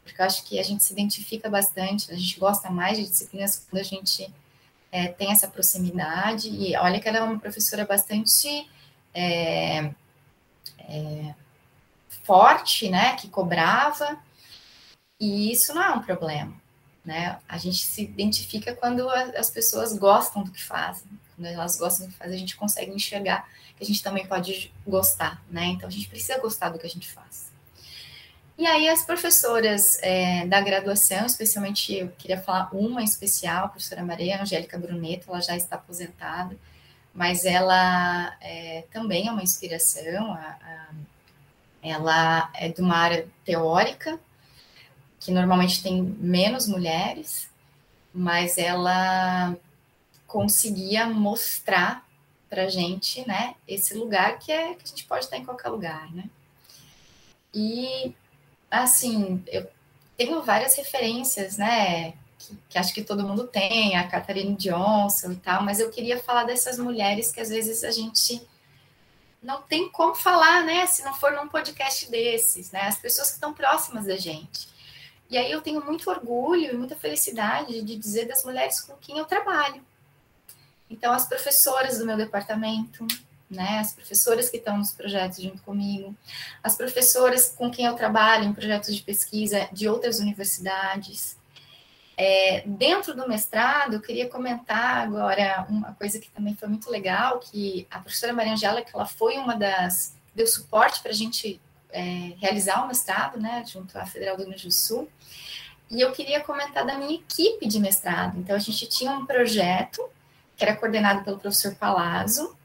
porque 0.03 0.21
eu 0.21 0.25
acho 0.25 0.43
que 0.43 0.59
a 0.59 0.63
gente 0.63 0.83
se 0.83 0.93
identifica 0.93 1.49
bastante, 1.49 2.11
a 2.11 2.15
gente 2.15 2.39
gosta 2.39 2.69
mais 2.69 2.97
de 2.97 3.05
disciplinas 3.05 3.65
quando 3.69 3.79
a 3.79 3.83
gente 3.83 4.31
é, 4.91 5.07
tem 5.07 5.31
essa 5.31 5.47
proximidade, 5.47 6.49
e 6.49 6.75
olha 6.75 6.99
que 6.99 7.07
ela 7.07 7.19
é 7.19 7.23
uma 7.23 7.39
professora 7.39 7.85
bastante 7.85 8.69
é, 9.13 9.91
é, 10.79 11.35
forte, 12.23 12.89
né, 12.89 13.15
que 13.15 13.29
cobrava, 13.29 14.17
e 15.19 15.51
isso 15.51 15.73
não 15.73 15.83
é 15.83 15.93
um 15.93 16.01
problema, 16.01 16.53
né, 17.05 17.39
a 17.47 17.57
gente 17.57 17.85
se 17.85 18.03
identifica 18.03 18.75
quando 18.75 19.07
as 19.09 19.49
pessoas 19.49 19.97
gostam 19.97 20.43
do 20.43 20.51
que 20.51 20.61
fazem, 20.61 21.07
quando 21.35 21.47
elas 21.47 21.77
gostam 21.77 22.07
do 22.07 22.11
que 22.11 22.17
fazem, 22.17 22.35
a 22.35 22.39
gente 22.39 22.57
consegue 22.57 22.91
enxergar 22.91 23.47
que 23.77 23.83
a 23.83 23.87
gente 23.87 24.03
também 24.03 24.25
pode 24.25 24.73
gostar, 24.85 25.41
né, 25.49 25.65
então 25.65 25.87
a 25.87 25.91
gente 25.91 26.09
precisa 26.09 26.39
gostar 26.39 26.69
do 26.69 26.79
que 26.79 26.87
a 26.87 26.89
gente 26.89 27.09
faz. 27.09 27.50
E 28.57 28.65
aí 28.67 28.87
as 28.87 29.03
professoras 29.03 29.97
é, 30.01 30.45
da 30.45 30.61
graduação, 30.61 31.25
especialmente 31.25 31.95
eu 31.95 32.09
queria 32.09 32.39
falar 32.39 32.69
uma 32.73 33.03
especial, 33.03 33.65
a 33.65 33.69
professora 33.69 34.03
Maria 34.03 34.41
Angélica 34.41 34.77
Bruneto, 34.77 35.29
ela 35.29 35.41
já 35.41 35.55
está 35.55 35.77
aposentada, 35.77 36.55
mas 37.13 37.45
ela 37.45 38.37
é, 38.39 38.85
também 38.91 39.27
é 39.27 39.31
uma 39.31 39.41
inspiração, 39.43 40.33
a, 40.33 40.37
a, 40.61 40.87
ela 41.81 42.51
é 42.53 42.69
de 42.69 42.81
uma 42.81 42.95
área 42.95 43.27
teórica, 43.43 44.19
que 45.19 45.31
normalmente 45.31 45.81
tem 45.81 46.01
menos 46.01 46.67
mulheres, 46.67 47.49
mas 48.13 48.57
ela 48.57 49.55
conseguia 50.27 51.07
mostrar 51.07 52.05
para 52.49 52.69
gente, 52.69 53.25
né, 53.27 53.55
esse 53.67 53.93
lugar 53.93 54.37
que 54.37 54.51
é 54.51 54.73
que 54.75 54.83
a 54.83 54.87
gente 54.87 55.05
pode 55.05 55.25
estar 55.25 55.37
em 55.37 55.45
qualquer 55.45 55.69
lugar, 55.69 56.11
né? 56.11 56.25
E 57.53 58.13
assim, 58.71 59.43
eu 59.47 59.69
tenho 60.17 60.41
várias 60.41 60.75
referências, 60.75 61.57
né? 61.57 62.13
Que, 62.39 62.57
que, 62.69 62.77
acho 62.77 62.93
que 62.93 63.03
todo 63.03 63.27
mundo 63.27 63.45
tem, 63.47 63.95
a 63.95 64.07
Katharine 64.07 64.55
Johnson 64.55 65.33
e 65.33 65.35
tal, 65.35 65.61
mas 65.61 65.79
eu 65.79 65.91
queria 65.91 66.17
falar 66.17 66.45
dessas 66.45 66.79
mulheres 66.79 67.31
que 67.31 67.39
às 67.39 67.49
vezes 67.49 67.83
a 67.83 67.91
gente 67.91 68.41
não 69.43 69.61
tem 69.61 69.89
como 69.89 70.15
falar, 70.15 70.63
né? 70.63 70.85
Se 70.85 71.03
não 71.03 71.13
for 71.13 71.33
num 71.33 71.47
podcast 71.47 72.09
desses, 72.09 72.71
né? 72.71 72.81
As 72.83 72.97
pessoas 72.97 73.27
que 73.27 73.33
estão 73.35 73.53
próximas 73.53 74.05
da 74.05 74.17
gente. 74.17 74.69
E 75.29 75.37
aí 75.37 75.51
eu 75.51 75.61
tenho 75.61 75.83
muito 75.83 76.09
orgulho 76.09 76.71
e 76.71 76.77
muita 76.77 76.95
felicidade 76.95 77.81
de 77.81 77.95
dizer 77.95 78.25
das 78.27 78.43
mulheres 78.43 78.81
com 78.81 78.95
quem 78.97 79.17
eu 79.17 79.25
trabalho. 79.25 79.81
Então, 80.89 81.13
as 81.13 81.25
professoras 81.25 81.97
do 81.97 82.05
meu 82.05 82.17
departamento, 82.17 83.07
né? 83.51 83.79
As 83.79 83.93
professoras 83.93 84.49
que 84.49 84.57
estão 84.57 84.77
nos 84.77 84.91
projetos 84.91 85.41
junto 85.41 85.61
comigo, 85.61 86.15
as 86.63 86.75
professoras 86.75 87.49
com 87.49 87.69
quem 87.69 87.85
eu 87.85 87.95
trabalho 87.95 88.45
em 88.45 88.53
projetos 88.53 88.95
de 88.95 89.01
pesquisa 89.01 89.67
de 89.71 89.87
outras 89.87 90.19
universidades. 90.19 91.37
É, 92.17 92.63
dentro 92.65 93.15
do 93.15 93.27
mestrado, 93.27 93.95
eu 93.95 94.01
queria 94.01 94.29
comentar 94.29 94.97
agora 94.97 95.65
uma 95.69 95.93
coisa 95.93 96.19
que 96.19 96.29
também 96.29 96.55
foi 96.55 96.67
muito 96.67 96.89
legal, 96.89 97.39
que 97.39 97.87
a 97.89 97.99
professora 97.99 98.33
Maria 98.33 98.53
Angela, 98.53 98.81
que 98.81 98.95
ela 98.95 99.05
foi 99.05 99.37
uma 99.37 99.55
das 99.55 100.15
deu 100.33 100.47
suporte 100.47 101.01
para 101.01 101.11
a 101.11 101.15
gente 101.15 101.59
é, 101.91 102.33
realizar 102.39 102.83
o 102.83 102.87
mestrado, 102.87 103.39
né, 103.39 103.63
junto 103.67 103.97
à 103.97 104.05
Federal 104.05 104.35
do 104.35 104.39
Rio 104.39 104.49
Grande 104.49 104.67
do 104.67 104.73
Sul. 104.73 105.09
E 105.89 105.99
eu 105.99 106.11
queria 106.11 106.39
comentar 106.39 106.85
da 106.85 106.97
minha 106.97 107.15
equipe 107.15 107.67
de 107.67 107.79
mestrado. 107.79 108.39
Então, 108.39 108.55
a 108.55 108.59
gente 108.59 108.87
tinha 108.87 109.11
um 109.11 109.25
projeto 109.25 110.01
que 110.55 110.63
era 110.63 110.75
coordenado 110.75 111.23
pelo 111.23 111.37
professor 111.37 111.75
Palazzo, 111.75 112.55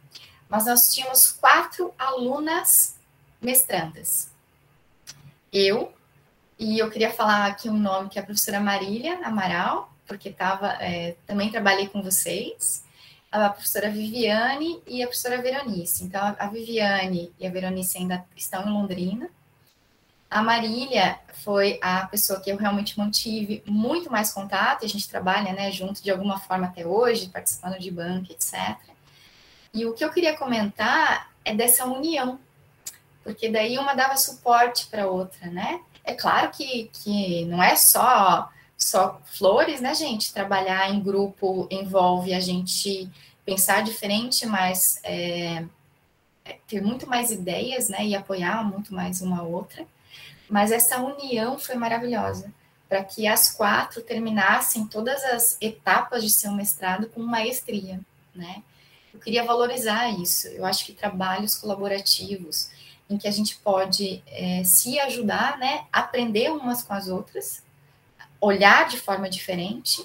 mas 0.49 0.67
nós 0.67 0.93
tínhamos 0.93 1.33
quatro 1.33 1.93
alunas 1.99 2.97
mestrandas. 3.41 4.31
Eu, 5.53 5.93
e 6.59 6.79
eu 6.79 6.91
queria 6.91 7.13
falar 7.13 7.47
aqui 7.47 7.69
um 7.69 7.79
nome 7.79 8.09
que 8.09 8.19
é 8.19 8.23
a 8.23 8.25
professora 8.25 8.61
Marília 8.61 9.21
Amaral, 9.25 9.93
porque 10.07 10.31
tava, 10.31 10.73
é, 10.81 11.17
também 11.27 11.51
trabalhei 11.51 11.89
com 11.89 12.03
vocês, 12.03 12.85
a 13.31 13.51
professora 13.51 13.91
Viviane 13.91 14.81
e 14.87 15.03
a 15.03 15.07
professora 15.07 15.43
Veronice. 15.43 16.05
Então, 16.05 16.37
a 16.39 16.47
Viviane 16.47 17.33
e 17.39 17.47
a 17.47 17.51
Veronice 17.51 17.99
ainda 17.99 18.25
estão 18.37 18.67
em 18.67 18.73
Londrina. 18.73 19.29
A 20.31 20.43
Marília 20.43 21.19
foi 21.45 21.79
a 21.83 22.07
pessoa 22.07 22.41
que 22.41 22.51
eu 22.51 22.57
realmente 22.57 22.99
mantive 22.99 23.63
muito 23.67 24.11
mais 24.11 24.33
contato, 24.33 24.85
a 24.85 24.89
gente 24.89 25.09
trabalha 25.09 25.53
né, 25.53 25.71
junto 25.71 26.03
de 26.03 26.11
alguma 26.11 26.39
forma 26.39 26.67
até 26.67 26.87
hoje, 26.87 27.29
participando 27.29 27.79
de 27.79 27.91
banca, 27.91 28.33
etc. 28.33 28.77
E 29.77 29.85
o 29.85 29.93
que 29.93 30.03
eu 30.03 30.11
queria 30.11 30.35
comentar 30.35 31.31
é 31.45 31.55
dessa 31.55 31.85
união, 31.85 32.41
porque 33.23 33.51
daí 33.51 33.77
uma 33.77 33.93
dava 33.93 34.17
suporte 34.17 34.87
para 34.87 35.03
a 35.03 35.07
outra, 35.07 35.51
né? 35.51 35.81
É 36.03 36.15
claro 36.15 36.51
que, 36.51 36.91
que 36.95 37.45
não 37.45 37.63
é 37.63 37.77
só 37.77 38.51
só 38.75 39.21
flores, 39.27 39.83
né, 39.83 39.95
gente? 39.95 40.33
Trabalhar 40.33 40.91
em 40.91 41.03
grupo 41.03 41.69
envolve 41.71 42.33
a 42.33 42.41
gente 42.41 43.11
pensar 43.45 43.83
diferente, 43.83 44.47
mas 44.47 44.99
é, 45.05 45.65
é, 46.43 46.57
ter 46.67 46.81
muito 46.81 47.07
mais 47.07 47.31
ideias, 47.31 47.91
né, 47.91 48.03
e 48.07 48.15
apoiar 48.15 48.65
muito 48.65 48.95
mais 48.95 49.21
uma 49.21 49.43
outra. 49.43 49.87
Mas 50.49 50.73
essa 50.73 51.03
união 51.03 51.59
foi 51.59 51.75
maravilhosa, 51.75 52.51
para 52.89 53.05
que 53.05 53.27
as 53.27 53.53
quatro 53.53 54.01
terminassem 54.01 54.87
todas 54.87 55.23
as 55.25 55.59
etapas 55.61 56.23
de 56.23 56.31
seu 56.31 56.53
mestrado 56.53 57.09
com 57.11 57.21
maestria, 57.23 58.01
né? 58.35 58.63
Eu 59.17 59.21
queria 59.21 59.45
valorizar 59.45 60.11
isso. 60.11 60.47
Eu 60.49 60.65
acho 60.65 60.85
que 60.85 60.93
trabalhos 60.93 61.57
colaborativos, 61.57 62.71
em 63.09 63.17
que 63.17 63.27
a 63.27 63.31
gente 63.31 63.57
pode 63.57 64.23
é, 64.27 64.63
se 64.63 64.99
ajudar, 65.01 65.59
né, 65.59 65.85
aprender 65.93 66.51
umas 66.53 66.83
com 66.83 66.93
as 66.93 67.09
outras, 67.09 67.63
olhar 68.41 68.89
de 68.89 68.99
forma 68.99 69.29
diferente 69.29 70.05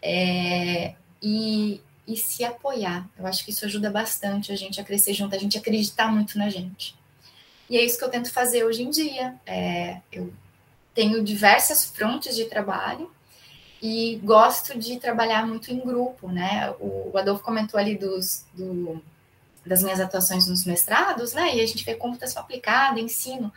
é, 0.00 0.94
e, 1.20 1.80
e 2.06 2.16
se 2.16 2.44
apoiar. 2.44 3.08
Eu 3.18 3.26
acho 3.26 3.44
que 3.44 3.50
isso 3.50 3.64
ajuda 3.64 3.90
bastante 3.90 4.52
a 4.52 4.56
gente 4.56 4.80
a 4.80 4.84
crescer 4.84 5.14
junto, 5.14 5.34
a 5.34 5.38
gente 5.38 5.58
acreditar 5.58 6.08
muito 6.08 6.38
na 6.38 6.48
gente. 6.48 6.96
E 7.68 7.76
é 7.76 7.84
isso 7.84 7.98
que 7.98 8.04
eu 8.04 8.10
tento 8.10 8.30
fazer 8.30 8.64
hoje 8.64 8.82
em 8.82 8.90
dia. 8.90 9.34
É, 9.44 10.00
eu 10.12 10.32
tenho 10.94 11.24
diversas 11.24 11.86
frontes 11.86 12.36
de 12.36 12.44
trabalho 12.44 13.10
e 13.86 14.16
gosto 14.24 14.78
de 14.78 14.98
trabalhar 14.98 15.46
muito 15.46 15.70
em 15.70 15.78
grupo, 15.78 16.26
né? 16.28 16.74
O, 16.80 17.12
Adolfo 17.18 17.44
comentou 17.44 17.78
ali 17.78 17.98
dos, 17.98 18.46
do, 18.54 18.98
das 19.64 19.82
minhas 19.82 20.00
atuações 20.00 20.48
nos 20.48 20.64
mestrados, 20.64 21.34
né? 21.34 21.54
E 21.54 21.60
a 21.60 21.66
gente 21.66 21.84
vê 21.84 21.94
computação 21.94 22.40
aplicada, 22.40 22.98
ensino. 22.98 23.52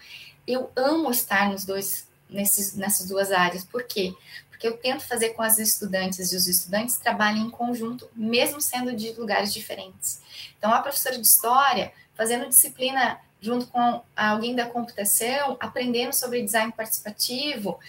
Eu 0.45 0.69
amo 0.75 1.09
estar 1.11 1.49
nos 1.49 1.63
dois 1.63 2.09
nesses, 2.29 2.75
nessas 2.75 3.07
duas 3.07 3.31
áreas. 3.31 3.63
Por 3.63 3.83
quê? 3.83 4.13
Porque 4.49 4.67
eu 4.67 4.75
tento 4.75 5.07
fazer 5.07 5.29
com 5.29 5.41
as 5.41 5.59
estudantes 5.59 6.33
e 6.33 6.35
os 6.35 6.45
estudantes 6.45 6.97
trabalhem 6.97 7.43
em 7.43 7.49
conjunto, 7.49 8.09
mesmo 8.13 8.59
sendo 8.59 8.93
de 8.93 9.13
lugares 9.13 9.53
diferentes. 9.53 10.19
Então, 10.57 10.73
a 10.73 10.81
professora 10.81 11.15
de 11.15 11.25
história, 11.25 11.93
fazendo 12.15 12.49
disciplina 12.49 13.17
junto 13.39 13.67
com 13.67 14.01
alguém 14.13 14.53
da 14.53 14.65
computação, 14.65 15.55
aprendendo 15.57 16.11
sobre 16.11 16.41
design 16.41 16.73
participativo, 16.73 17.79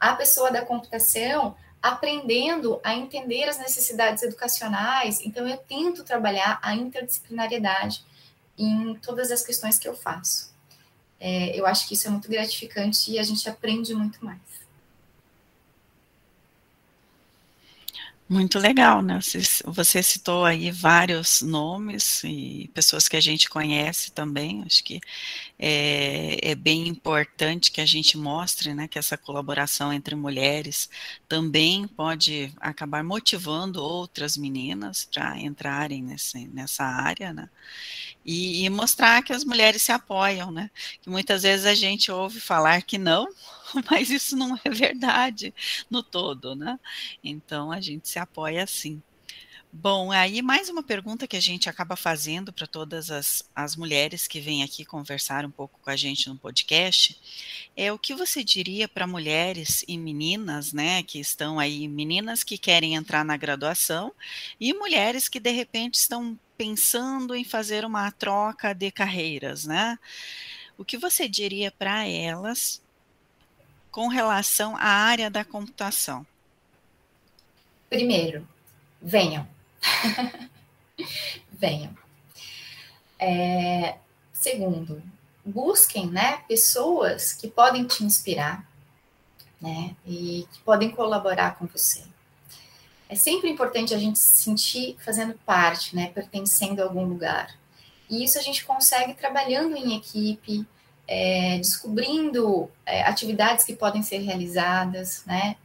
a 0.00 0.12
pessoa 0.14 0.50
da 0.50 0.62
computação 0.62 1.54
aprendendo 1.84 2.80
a 2.82 2.94
entender 2.94 3.44
as 3.44 3.58
necessidades 3.58 4.22
educacionais. 4.22 5.20
Então, 5.20 5.46
eu 5.46 5.58
tento 5.58 6.02
trabalhar 6.02 6.58
a 6.62 6.74
interdisciplinariedade 6.74 8.02
em 8.56 8.94
todas 8.94 9.30
as 9.30 9.44
questões 9.44 9.78
que 9.78 9.86
eu 9.86 9.94
faço. 9.94 10.50
É, 11.20 11.54
eu 11.54 11.66
acho 11.66 11.86
que 11.86 11.92
isso 11.92 12.08
é 12.08 12.10
muito 12.10 12.26
gratificante 12.26 13.12
e 13.12 13.18
a 13.18 13.22
gente 13.22 13.46
aprende 13.46 13.94
muito 13.94 14.24
mais. 14.24 14.40
Muito 18.26 18.58
legal, 18.58 19.02
né? 19.02 19.18
Você, 19.66 20.02
citou 20.02 20.46
aí 20.46 20.70
vários 20.70 21.42
nomes 21.42 22.24
e 22.24 22.70
pessoas 22.72 23.06
que 23.06 23.16
a 23.16 23.20
gente 23.20 23.50
conhece 23.50 24.10
também. 24.12 24.62
Acho 24.64 24.82
que 24.82 24.98
é, 25.58 26.38
é, 26.52 26.54
bem 26.54 26.88
importante 26.88 27.70
que 27.70 27.82
a 27.82 27.86
gente 27.86 28.16
mostre, 28.16 28.72
né, 28.72 28.88
que 28.88 28.98
essa 28.98 29.18
colaboração 29.18 29.92
entre 29.92 30.14
mulheres 30.14 30.88
também 31.28 31.86
pode 31.86 32.50
acabar 32.58 33.04
motivando 33.04 33.82
outras 33.82 34.38
meninas 34.38 35.04
para 35.04 35.38
entrarem 35.38 36.02
nesse, 36.02 36.46
nessa 36.48 36.82
área, 36.82 37.30
né? 37.30 37.50
E, 38.24 38.64
e 38.64 38.70
mostrar 38.70 39.22
que 39.22 39.34
as 39.34 39.44
mulheres 39.44 39.82
se 39.82 39.92
apoiam, 39.92 40.50
né? 40.50 40.70
Que 41.02 41.10
muitas 41.10 41.42
vezes 41.42 41.66
a 41.66 41.74
gente 41.74 42.10
ouve 42.10 42.40
falar 42.40 42.80
que 42.82 42.96
não, 42.96 43.28
mas 43.90 44.10
isso 44.10 44.36
não 44.36 44.58
é 44.64 44.70
verdade 44.70 45.54
no 45.90 46.02
todo, 46.02 46.54
né? 46.54 46.78
Então 47.22 47.72
a 47.72 47.80
gente 47.80 48.08
se 48.08 48.18
apoia 48.18 48.64
assim. 48.64 49.02
Bom, 49.76 50.12
aí 50.12 50.40
mais 50.40 50.68
uma 50.68 50.84
pergunta 50.84 51.26
que 51.26 51.36
a 51.36 51.40
gente 51.40 51.68
acaba 51.68 51.96
fazendo 51.96 52.52
para 52.52 52.64
todas 52.64 53.10
as, 53.10 53.42
as 53.52 53.74
mulheres 53.74 54.28
que 54.28 54.38
vêm 54.38 54.62
aqui 54.62 54.84
conversar 54.84 55.44
um 55.44 55.50
pouco 55.50 55.80
com 55.82 55.90
a 55.90 55.96
gente 55.96 56.28
no 56.28 56.38
podcast 56.38 57.20
é 57.76 57.92
o 57.92 57.98
que 57.98 58.14
você 58.14 58.44
diria 58.44 58.86
para 58.86 59.04
mulheres 59.04 59.84
e 59.88 59.98
meninas, 59.98 60.72
né, 60.72 61.02
que 61.02 61.18
estão 61.18 61.58
aí, 61.58 61.88
meninas 61.88 62.44
que 62.44 62.56
querem 62.56 62.94
entrar 62.94 63.24
na 63.24 63.36
graduação 63.36 64.14
e 64.60 64.72
mulheres 64.72 65.28
que 65.28 65.40
de 65.40 65.50
repente 65.50 65.94
estão 65.94 66.38
pensando 66.56 67.34
em 67.34 67.42
fazer 67.42 67.84
uma 67.84 68.12
troca 68.12 68.72
de 68.72 68.92
carreiras, 68.92 69.64
né? 69.64 69.98
O 70.78 70.84
que 70.84 70.96
você 70.96 71.28
diria 71.28 71.72
para 71.72 72.06
elas 72.06 72.80
com 73.94 74.08
relação 74.08 74.76
à 74.76 74.88
área 74.88 75.30
da 75.30 75.44
computação? 75.44 76.26
Primeiro, 77.88 78.44
venham. 79.00 79.46
venham. 81.52 81.96
É, 83.16 83.96
segundo, 84.32 85.00
busquem 85.44 86.10
né, 86.10 86.38
pessoas 86.48 87.32
que 87.32 87.46
podem 87.46 87.86
te 87.86 88.02
inspirar 88.02 88.68
né, 89.60 89.94
e 90.04 90.44
que 90.50 90.58
podem 90.62 90.90
colaborar 90.90 91.56
com 91.56 91.66
você. 91.66 92.02
É 93.08 93.14
sempre 93.14 93.48
importante 93.48 93.94
a 93.94 93.98
gente 93.98 94.18
se 94.18 94.42
sentir 94.42 94.96
fazendo 95.04 95.38
parte, 95.46 95.94
né, 95.94 96.08
pertencendo 96.08 96.80
a 96.80 96.84
algum 96.84 97.04
lugar. 97.04 97.56
E 98.10 98.24
isso 98.24 98.40
a 98.40 98.42
gente 98.42 98.64
consegue 98.64 99.14
trabalhando 99.14 99.76
em 99.76 99.96
equipe, 99.96 100.66
é, 101.06 101.58
descobrindo 101.58 102.70
é, 102.86 103.02
atividades 103.02 103.64
que 103.64 103.74
podem 103.74 104.02
ser 104.02 104.18
realizadas, 104.18 105.24
né? 105.26 105.56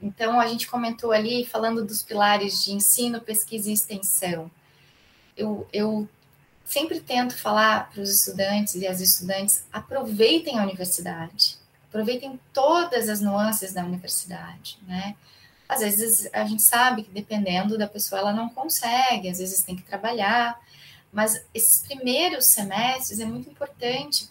Então, 0.00 0.40
a 0.40 0.46
gente 0.46 0.68
comentou 0.68 1.12
ali, 1.12 1.44
falando 1.44 1.84
dos 1.84 2.02
pilares 2.02 2.64
de 2.64 2.72
ensino, 2.72 3.20
pesquisa 3.20 3.68
e 3.68 3.72
extensão. 3.72 4.50
Eu, 5.36 5.66
eu 5.72 6.08
sempre 6.64 7.00
tento 7.00 7.36
falar 7.36 7.90
para 7.90 8.02
os 8.02 8.10
estudantes 8.10 8.74
e 8.76 8.86
as 8.86 9.00
estudantes: 9.00 9.64
aproveitem 9.72 10.58
a 10.58 10.62
universidade, 10.62 11.56
aproveitem 11.88 12.38
todas 12.52 13.08
as 13.08 13.20
nuances 13.20 13.72
da 13.72 13.82
universidade, 13.84 14.78
né? 14.86 15.16
Às 15.68 15.80
vezes 15.80 16.28
a 16.32 16.44
gente 16.44 16.62
sabe 16.62 17.02
que 17.02 17.10
dependendo 17.10 17.76
da 17.76 17.86
pessoa 17.86 18.20
ela 18.20 18.32
não 18.32 18.48
consegue, 18.48 19.28
às 19.28 19.38
vezes 19.38 19.62
tem 19.62 19.76
que 19.76 19.82
trabalhar, 19.82 20.58
mas 21.12 21.44
esses 21.52 21.86
primeiros 21.86 22.46
semestres 22.46 23.20
é 23.20 23.24
muito 23.26 23.50
importante 23.50 24.28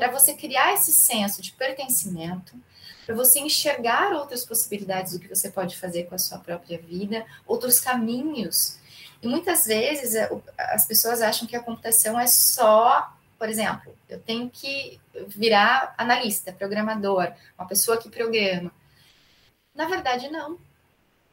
para 0.00 0.10
você 0.10 0.32
criar 0.32 0.72
esse 0.72 0.92
senso 0.92 1.42
de 1.42 1.52
pertencimento, 1.52 2.56
para 3.04 3.14
você 3.14 3.38
enxergar 3.38 4.14
outras 4.14 4.46
possibilidades 4.46 5.12
do 5.12 5.18
que 5.18 5.28
você 5.28 5.50
pode 5.50 5.76
fazer 5.76 6.04
com 6.04 6.14
a 6.14 6.18
sua 6.18 6.38
própria 6.38 6.78
vida, 6.78 7.26
outros 7.46 7.80
caminhos. 7.80 8.78
E 9.22 9.28
muitas 9.28 9.66
vezes 9.66 10.14
é, 10.14 10.30
as 10.56 10.86
pessoas 10.86 11.20
acham 11.20 11.46
que 11.46 11.54
a 11.54 11.62
computação 11.62 12.18
é 12.18 12.26
só, 12.26 13.12
por 13.38 13.46
exemplo, 13.46 13.94
eu 14.08 14.18
tenho 14.18 14.48
que 14.48 14.98
virar 15.28 15.94
analista, 15.98 16.50
programador, 16.50 17.30
uma 17.58 17.68
pessoa 17.68 17.98
que 17.98 18.08
programa. 18.08 18.72
Na 19.74 19.84
verdade, 19.84 20.30
não. 20.30 20.58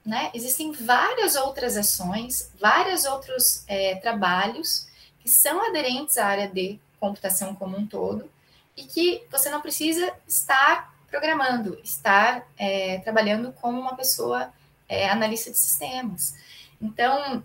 Né? 0.05 0.29
Existem 0.33 0.73
várias 0.73 1.37
outras 1.37 1.77
ações, 1.77 2.51
vários 2.59 3.05
outros 3.05 3.63
é, 3.65 3.95
trabalhos 3.95 4.89
que 5.21 5.29
são 5.29 5.65
aderentes 5.65 6.17
à 6.17 6.25
área 6.25 6.49
de 6.49 6.77
computação 6.99 7.55
como 7.55 7.77
um 7.77 7.87
todo, 7.87 8.29
e 8.77 8.83
que 8.83 9.25
você 9.29 9.49
não 9.49 9.59
precisa 9.59 10.13
estar 10.27 10.95
programando, 11.09 11.79
estar 11.83 12.47
é, 12.57 12.99
trabalhando 12.99 13.51
como 13.53 13.79
uma 13.79 13.95
pessoa 13.95 14.53
é, 14.87 15.09
analista 15.09 15.49
de 15.49 15.57
sistemas. 15.57 16.35
Então, 16.79 17.43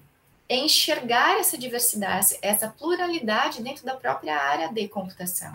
é 0.48 0.56
enxergar 0.56 1.40
essa 1.40 1.56
diversidade, 1.56 2.36
essa 2.42 2.68
pluralidade 2.68 3.62
dentro 3.62 3.86
da 3.86 3.96
própria 3.96 4.36
área 4.36 4.68
de 4.70 4.86
computação. 4.88 5.52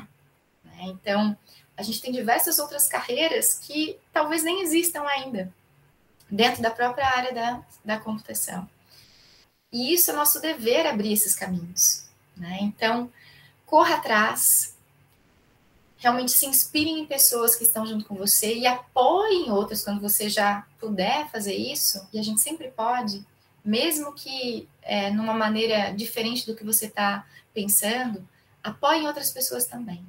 Né? 0.63 0.77
Então, 0.85 1.37
a 1.75 1.83
gente 1.83 2.01
tem 2.01 2.11
diversas 2.11 2.57
outras 2.57 2.87
carreiras 2.87 3.53
que 3.53 3.99
talvez 4.11 4.43
nem 4.43 4.61
existam 4.61 5.03
ainda 5.03 5.53
dentro 6.29 6.61
da 6.61 6.71
própria 6.71 7.07
área 7.07 7.33
da, 7.33 7.61
da 7.85 7.99
computação. 7.99 8.67
E 9.71 9.93
isso 9.93 10.09
é 10.09 10.13
nosso 10.13 10.41
dever 10.41 10.87
abrir 10.87 11.13
esses 11.13 11.35
caminhos. 11.35 12.07
Né? 12.35 12.57
Então, 12.61 13.11
corra 13.65 13.95
atrás, 13.95 14.76
realmente 15.97 16.31
se 16.31 16.45
inspirem 16.45 16.99
em 16.99 17.05
pessoas 17.05 17.55
que 17.55 17.63
estão 17.63 17.86
junto 17.86 18.05
com 18.05 18.15
você 18.15 18.55
e 18.55 18.67
apoiem 18.67 19.51
outras 19.51 19.83
quando 19.83 19.99
você 19.99 20.29
já 20.29 20.65
puder 20.79 21.29
fazer 21.31 21.55
isso, 21.55 22.07
e 22.13 22.19
a 22.19 22.23
gente 22.23 22.39
sempre 22.39 22.69
pode, 22.69 23.25
mesmo 23.65 24.13
que 24.13 24.67
é, 24.81 25.10
numa 25.10 25.33
maneira 25.33 25.91
diferente 25.91 26.45
do 26.45 26.55
que 26.55 26.63
você 26.63 26.86
está 26.86 27.25
pensando, 27.53 28.27
apoiem 28.63 29.07
outras 29.07 29.31
pessoas 29.31 29.65
também. 29.65 30.05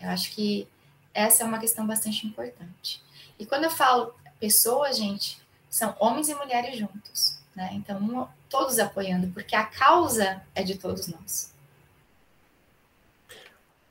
Eu 0.00 0.08
acho 0.10 0.32
que 0.32 0.66
essa 1.12 1.42
é 1.42 1.46
uma 1.46 1.58
questão 1.58 1.86
bastante 1.86 2.26
importante. 2.26 3.02
E 3.38 3.44
quando 3.44 3.64
eu 3.64 3.70
falo 3.70 4.14
pessoas, 4.40 4.96
gente, 4.96 5.40
são 5.68 5.94
homens 5.98 6.28
e 6.28 6.34
mulheres 6.34 6.78
juntos, 6.78 7.38
né? 7.54 7.70
Então, 7.74 8.28
todos 8.48 8.78
apoiando, 8.78 9.28
porque 9.28 9.54
a 9.54 9.64
causa 9.64 10.42
é 10.54 10.62
de 10.62 10.76
todos 10.76 11.08
nós. 11.08 11.52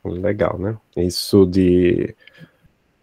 Legal, 0.10 0.58
né? 0.58 0.78
Isso 0.96 1.46
de 1.46 2.16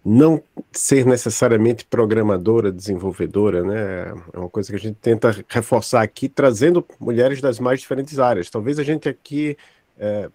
não 0.04 0.42
ser 0.70 1.06
necessariamente 1.06 1.84
programadora, 1.86 2.70
desenvolvedora, 2.70 3.62
né? 3.62 4.14
É 4.32 4.38
uma 4.38 4.50
coisa 4.50 4.68
que 4.68 4.76
a 4.76 4.78
gente 4.78 4.98
tenta 5.00 5.34
reforçar 5.48 6.02
aqui, 6.02 6.28
trazendo 6.28 6.84
mulheres 7.00 7.40
das 7.40 7.58
mais 7.58 7.80
diferentes 7.80 8.18
áreas. 8.18 8.50
Talvez 8.50 8.78
a 8.78 8.82
gente 8.82 9.08
aqui 9.08 9.56
é, 9.98 10.28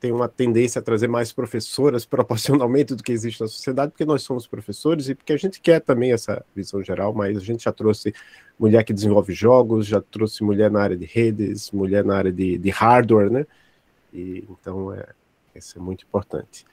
tenha 0.00 0.14
uma 0.14 0.28
tendência 0.28 0.78
a 0.78 0.82
trazer 0.82 1.06
mais 1.06 1.32
professoras 1.32 2.04
proporcionalmente 2.06 2.94
do 2.94 3.02
que 3.02 3.12
existe 3.12 3.42
na 3.42 3.48
sociedade, 3.48 3.92
porque 3.92 4.06
nós 4.06 4.22
somos 4.22 4.46
professores 4.46 5.10
e 5.10 5.14
porque 5.14 5.34
a 5.34 5.36
gente 5.36 5.60
quer 5.60 5.80
também 5.80 6.12
essa 6.12 6.42
visão 6.56 6.82
geral, 6.82 7.12
mas 7.12 7.36
a 7.36 7.40
gente 7.40 7.64
já 7.64 7.72
trouxe 7.72 8.14
mulher 8.58 8.82
que 8.84 8.94
desenvolve 8.94 9.34
jogos, 9.34 9.86
já 9.86 10.00
trouxe 10.00 10.42
mulher 10.42 10.70
na 10.70 10.80
área 10.80 10.96
de 10.96 11.04
redes, 11.04 11.70
mulher 11.70 12.04
na 12.04 12.16
área 12.16 12.32
de, 12.32 12.56
de 12.56 12.70
hardware, 12.70 13.30
né? 13.30 13.46
E, 14.12 14.44
então, 14.50 14.92
é, 14.92 15.06
isso 15.54 15.78
é 15.78 15.80
muito 15.80 16.04
importante. 16.04 16.64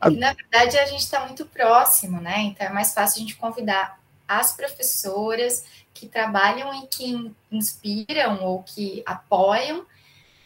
A... 0.00 0.10
Na 0.10 0.32
verdade, 0.32 0.78
a 0.78 0.86
gente 0.86 1.00
está 1.00 1.24
muito 1.26 1.46
próximo, 1.46 2.20
né? 2.20 2.40
Então 2.40 2.66
é 2.66 2.70
mais 2.70 2.92
fácil 2.92 3.18
a 3.18 3.20
gente 3.20 3.36
convidar 3.36 3.98
as 4.26 4.54
professoras 4.54 5.64
que 5.92 6.08
trabalham 6.08 6.82
e 6.82 6.86
que 6.86 7.32
inspiram 7.50 8.42
ou 8.44 8.62
que 8.62 9.02
apoiam 9.06 9.86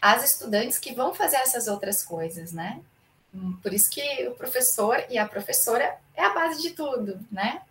as 0.00 0.24
estudantes 0.24 0.78
que 0.78 0.92
vão 0.92 1.14
fazer 1.14 1.36
essas 1.36 1.66
outras 1.68 2.02
coisas, 2.02 2.52
né? 2.52 2.80
Por 3.62 3.72
isso 3.72 3.90
que 3.90 4.26
o 4.28 4.34
professor 4.34 5.04
e 5.10 5.18
a 5.18 5.26
professora 5.26 5.98
é 6.14 6.24
a 6.24 6.34
base 6.34 6.62
de 6.62 6.70
tudo, 6.70 7.18
né? 7.30 7.62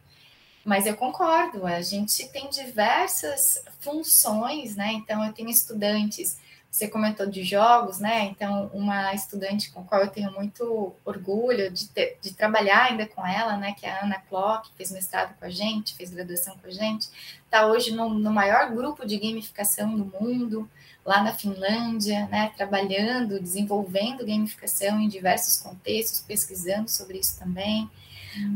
Mas 0.64 0.86
eu 0.86 0.98
concordo, 0.98 1.66
a 1.66 1.82
gente 1.82 2.28
tem 2.28 2.50
diversas 2.50 3.64
funções, 3.80 4.76
né? 4.76 4.92
Então, 4.92 5.24
eu 5.26 5.32
tenho 5.32 5.50
estudantes 5.50 6.38
você 6.78 6.88
comentou 6.88 7.26
de 7.26 7.44
jogos, 7.44 7.98
né? 7.98 8.26
Então, 8.26 8.70
uma 8.72 9.12
estudante 9.14 9.72
com 9.72 9.82
a 9.82 9.84
qual 9.84 10.02
eu 10.02 10.10
tenho 10.10 10.32
muito 10.32 10.94
orgulho 11.04 11.72
de, 11.72 11.88
ter, 11.88 12.20
de 12.22 12.34
trabalhar 12.36 12.84
ainda 12.84 13.08
com 13.08 13.26
ela, 13.26 13.58
né? 13.58 13.74
Que 13.74 13.88
é 13.88 13.90
a 13.90 14.06
Ana 14.06 14.22
Klock, 14.30 14.70
fez 14.78 14.92
mestrado 14.92 15.36
com 15.40 15.46
a 15.46 15.50
gente, 15.50 15.96
fez 15.96 16.12
graduação 16.12 16.56
com 16.58 16.68
a 16.68 16.72
gente, 16.72 17.10
está 17.44 17.66
hoje 17.66 17.92
no, 17.92 18.10
no 18.10 18.32
maior 18.32 18.70
grupo 18.72 19.08
de 19.08 19.18
gamificação 19.18 19.98
do 19.98 20.06
mundo, 20.06 20.70
lá 21.04 21.24
na 21.24 21.34
Finlândia, 21.34 22.28
né? 22.28 22.52
Trabalhando, 22.56 23.40
desenvolvendo 23.40 24.26
gamificação 24.26 25.00
em 25.00 25.10
diversos 25.10 25.58
contextos, 25.58 26.22
pesquisando 26.22 26.90
sobre 26.92 27.18
isso 27.18 27.40
também. 27.40 27.90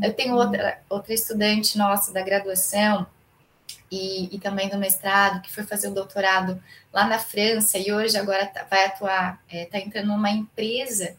Eu 0.00 0.12
tenho 0.12 0.36
outra, 0.36 0.80
outra 0.88 1.12
estudante 1.12 1.76
nossa 1.76 2.12
da 2.12 2.22
graduação, 2.22 3.04
e, 3.92 4.34
e, 4.34 4.38
também 4.38 4.70
do 4.70 4.78
mestrado, 4.78 5.42
que 5.42 5.52
foi 5.52 5.64
fazer 5.64 5.88
o 5.88 5.94
doutorado 5.94 6.58
lá 6.90 7.06
na 7.06 7.18
França 7.18 7.76
e 7.76 7.92
hoje 7.92 8.16
agora 8.16 8.46
tá, 8.46 8.64
vai 8.64 8.86
atuar, 8.86 9.38
está 9.46 9.58
é, 9.58 9.66
tá 9.66 9.78
entrando 9.78 10.06
numa 10.06 10.30
empresa 10.30 11.14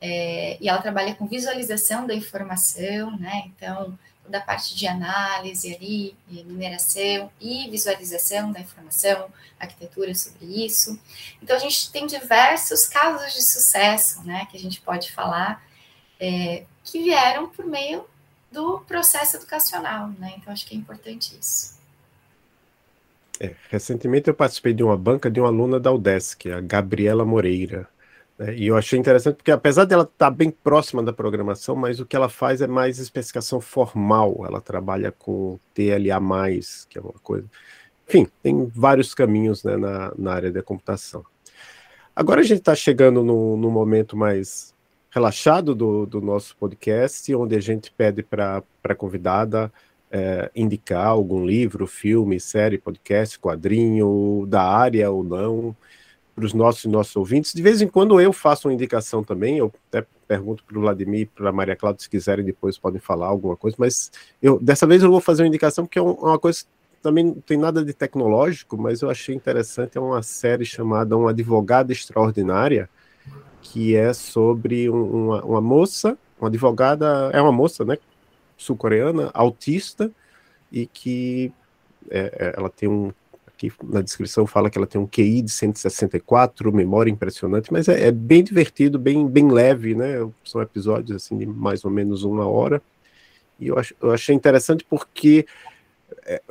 é, 0.00 0.56
e 0.58 0.66
ela 0.66 0.80
trabalha 0.80 1.14
com 1.14 1.26
visualização 1.26 2.06
da 2.06 2.14
informação, 2.14 3.14
né? 3.18 3.44
Então, 3.48 3.98
toda 4.24 4.38
a 4.38 4.40
parte 4.40 4.74
de 4.74 4.86
análise 4.86 5.74
ali, 5.74 6.16
mineração 6.46 7.30
e 7.38 7.68
visualização 7.68 8.50
da 8.50 8.60
informação, 8.60 9.28
arquitetura 9.60 10.14
sobre 10.14 10.64
isso. 10.64 10.98
Então, 11.42 11.54
a 11.54 11.58
gente 11.58 11.92
tem 11.92 12.06
diversos 12.06 12.86
casos 12.86 13.34
de 13.34 13.42
sucesso, 13.42 14.24
né? 14.24 14.46
Que 14.50 14.56
a 14.56 14.60
gente 14.60 14.80
pode 14.80 15.12
falar, 15.12 15.62
é, 16.18 16.64
que 16.82 17.02
vieram 17.02 17.50
por 17.50 17.66
meio 17.66 18.06
do 18.50 18.80
processo 18.80 19.36
educacional, 19.36 20.08
né? 20.18 20.32
Então, 20.38 20.50
acho 20.50 20.64
que 20.64 20.74
é 20.74 20.78
importante 20.78 21.36
isso. 21.38 21.75
É, 23.40 23.54
recentemente 23.70 24.28
eu 24.28 24.34
participei 24.34 24.72
de 24.72 24.82
uma 24.82 24.96
banca 24.96 25.30
de 25.30 25.40
uma 25.40 25.48
aluna 25.48 25.78
da 25.78 25.92
UDESC, 25.92 26.50
a 26.50 26.60
Gabriela 26.60 27.24
Moreira. 27.24 27.88
Né, 28.38 28.54
e 28.56 28.66
eu 28.66 28.76
achei 28.76 28.98
interessante 28.98 29.36
porque, 29.36 29.50
apesar 29.50 29.84
dela 29.84 30.04
estar 30.04 30.30
bem 30.30 30.50
próxima 30.50 31.02
da 31.02 31.12
programação, 31.12 31.76
mas 31.76 32.00
o 32.00 32.06
que 32.06 32.16
ela 32.16 32.28
faz 32.28 32.60
é 32.60 32.66
mais 32.66 32.98
especificação 32.98 33.60
formal. 33.60 34.44
Ela 34.46 34.60
trabalha 34.60 35.12
com 35.12 35.58
TLA, 35.74 36.20
que 36.88 36.98
é 36.98 37.00
uma 37.00 37.14
coisa. 37.22 37.46
Enfim, 38.08 38.28
tem 38.42 38.66
vários 38.74 39.14
caminhos 39.14 39.64
né, 39.64 39.76
na, 39.76 40.12
na 40.16 40.32
área 40.32 40.52
da 40.52 40.62
computação. 40.62 41.24
Agora 42.14 42.40
a 42.40 42.44
gente 42.44 42.60
está 42.60 42.74
chegando 42.74 43.22
no, 43.22 43.56
no 43.56 43.70
momento 43.70 44.16
mais 44.16 44.74
relaxado 45.10 45.74
do, 45.74 46.06
do 46.06 46.20
nosso 46.20 46.56
podcast, 46.56 47.34
onde 47.34 47.56
a 47.56 47.60
gente 47.60 47.90
pede 47.90 48.22
para 48.22 48.62
a 48.84 48.94
convidada 48.94 49.72
é, 50.10 50.50
indicar 50.54 51.06
algum 51.06 51.44
livro, 51.44 51.86
filme, 51.86 52.38
série, 52.40 52.78
podcast, 52.78 53.38
quadrinho, 53.38 54.44
da 54.46 54.62
área 54.62 55.10
ou 55.10 55.24
não, 55.24 55.76
para 56.34 56.44
os 56.44 56.52
nossos 56.52 56.84
nossos 56.84 57.16
ouvintes. 57.16 57.52
De 57.52 57.62
vez 57.62 57.80
em 57.80 57.88
quando 57.88 58.20
eu 58.20 58.32
faço 58.32 58.68
uma 58.68 58.74
indicação 58.74 59.24
também, 59.24 59.58
eu 59.58 59.72
até 59.88 60.06
pergunto 60.28 60.64
para 60.64 60.76
o 60.76 60.80
Vladimir 60.80 61.20
e 61.20 61.26
para 61.26 61.48
a 61.48 61.52
Maria 61.52 61.76
Cláudia, 61.76 62.02
se 62.02 62.10
quiserem, 62.10 62.44
depois 62.44 62.78
podem 62.78 63.00
falar 63.00 63.26
alguma 63.26 63.56
coisa, 63.56 63.76
mas 63.78 64.10
eu 64.42 64.58
dessa 64.58 64.86
vez 64.86 65.02
eu 65.02 65.10
vou 65.10 65.20
fazer 65.20 65.42
uma 65.42 65.48
indicação 65.48 65.84
porque 65.84 65.98
é 65.98 66.02
uma 66.02 66.38
coisa 66.38 66.64
também 67.02 67.24
não 67.24 67.34
tem 67.34 67.56
nada 67.56 67.84
de 67.84 67.92
tecnológico, 67.92 68.76
mas 68.76 69.00
eu 69.00 69.08
achei 69.08 69.32
interessante, 69.34 69.96
é 69.96 70.00
uma 70.00 70.22
série 70.22 70.64
chamada 70.64 71.16
Um 71.16 71.28
Advogado 71.28 71.92
Extraordinária, 71.92 72.90
que 73.62 73.94
é 73.94 74.12
sobre 74.12 74.88
uma, 74.88 75.44
uma 75.44 75.60
moça, 75.60 76.18
uma 76.40 76.48
advogada, 76.48 77.30
é 77.32 77.40
uma 77.40 77.52
moça, 77.52 77.84
né, 77.84 77.96
sul-coreana, 78.56 79.30
autista, 79.34 80.10
e 80.72 80.86
que 80.86 81.52
é, 82.10 82.32
é, 82.38 82.54
ela 82.56 82.70
tem 82.70 82.88
um. 82.88 83.12
Aqui 83.46 83.72
na 83.82 84.02
descrição 84.02 84.46
fala 84.46 84.68
que 84.68 84.76
ela 84.76 84.86
tem 84.86 85.00
um 85.00 85.06
QI 85.06 85.40
de 85.40 85.50
164, 85.50 86.70
memória 86.72 87.10
impressionante, 87.10 87.72
mas 87.72 87.88
é, 87.88 88.08
é 88.08 88.12
bem 88.12 88.44
divertido, 88.44 88.98
bem, 88.98 89.26
bem 89.26 89.50
leve, 89.50 89.94
né? 89.94 90.16
São 90.44 90.60
episódios 90.60 91.24
assim 91.24 91.38
de 91.38 91.46
mais 91.46 91.82
ou 91.82 91.90
menos 91.90 92.22
uma 92.22 92.46
hora. 92.46 92.82
E 93.58 93.68
eu, 93.68 93.76
eu 94.02 94.12
achei 94.12 94.34
interessante 94.34 94.84
porque 94.84 95.46
é, 96.24 96.42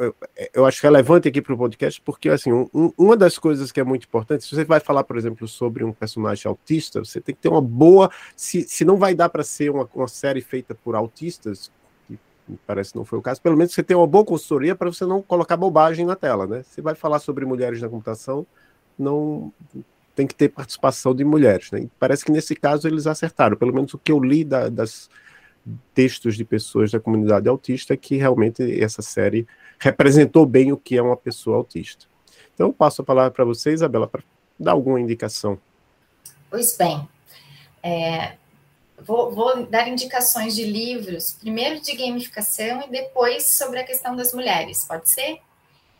eu 0.53 0.65
acho 0.65 0.81
relevante 0.81 1.27
aqui 1.27 1.41
para 1.41 1.53
o 1.53 1.57
podcast, 1.57 2.01
porque 2.01 2.29
assim, 2.29 2.51
um, 2.51 2.91
uma 2.97 3.15
das 3.15 3.37
coisas 3.37 3.71
que 3.71 3.79
é 3.79 3.83
muito 3.83 4.05
importante, 4.05 4.43
se 4.43 4.55
você 4.55 4.63
vai 4.63 4.79
falar, 4.79 5.03
por 5.03 5.17
exemplo, 5.17 5.47
sobre 5.47 5.83
um 5.83 5.93
personagem 5.93 6.47
autista, 6.49 6.99
você 6.99 7.21
tem 7.21 7.35
que 7.35 7.41
ter 7.41 7.49
uma 7.49 7.61
boa. 7.61 8.09
Se, 8.35 8.63
se 8.63 8.83
não 8.83 8.97
vai 8.97 9.15
dar 9.15 9.29
para 9.29 9.43
ser 9.43 9.69
uma, 9.69 9.87
uma 9.93 10.07
série 10.07 10.41
feita 10.41 10.75
por 10.75 10.95
autistas, 10.95 11.71
parece 12.65 12.91
que 12.91 12.97
não 12.97 13.05
foi 13.05 13.19
o 13.19 13.21
caso, 13.21 13.41
pelo 13.41 13.57
menos 13.57 13.73
você 13.73 13.83
tem 13.83 13.95
uma 13.95 14.07
boa 14.07 14.25
consultoria 14.25 14.75
para 14.75 14.91
você 14.91 15.05
não 15.05 15.21
colocar 15.21 15.57
bobagem 15.57 16.05
na 16.05 16.15
tela, 16.15 16.45
né? 16.45 16.63
Você 16.63 16.81
vai 16.81 16.95
falar 16.95 17.19
sobre 17.19 17.45
mulheres 17.45 17.81
na 17.81 17.89
computação, 17.89 18.45
não 18.97 19.51
tem 20.15 20.25
que 20.25 20.35
ter 20.35 20.49
participação 20.49 21.13
de 21.13 21.23
mulheres, 21.23 21.71
né? 21.71 21.81
E 21.81 21.91
parece 21.99 22.23
que 22.23 22.31
nesse 22.31 22.55
caso 22.55 22.87
eles 22.87 23.07
acertaram, 23.07 23.57
pelo 23.57 23.73
menos 23.73 23.93
o 23.93 23.97
que 23.97 24.11
eu 24.11 24.19
li 24.19 24.43
da, 24.43 24.69
das 24.69 25.09
textos 25.93 26.35
de 26.35 26.45
pessoas 26.45 26.91
da 26.91 26.99
comunidade 26.99 27.49
autista 27.49 27.93
é 27.93 27.97
que 27.97 28.15
realmente 28.15 28.81
essa 28.81 29.01
série 29.01 29.47
representou 29.79 30.45
bem 30.45 30.71
o 30.71 30.77
que 30.77 30.97
é 30.97 31.01
uma 31.01 31.17
pessoa 31.17 31.57
autista. 31.57 32.05
Então 32.53 32.67
eu 32.67 32.73
passo 32.73 33.01
a 33.01 33.05
palavra 33.05 33.31
para 33.31 33.43
você, 33.43 33.73
Isabela, 33.73 34.07
para 34.07 34.23
dar 34.59 34.71
alguma 34.71 35.01
indicação. 35.01 35.57
Pois 36.49 36.77
bem, 36.77 37.07
é, 37.83 38.37
Vou, 38.97 39.31
vou, 39.31 39.65
dar 39.65 39.87
indicações 39.87 40.55
de 40.55 40.63
livros, 40.63 41.33
primeiro 41.33 41.81
de 41.81 41.95
gamificação 41.95 42.83
e 42.83 42.89
depois 42.89 43.55
sobre 43.57 43.79
a 43.79 43.83
questão 43.83 44.15
das 44.15 44.33
mulheres, 44.33 44.85
pode 44.85 45.09
ser? 45.09 45.41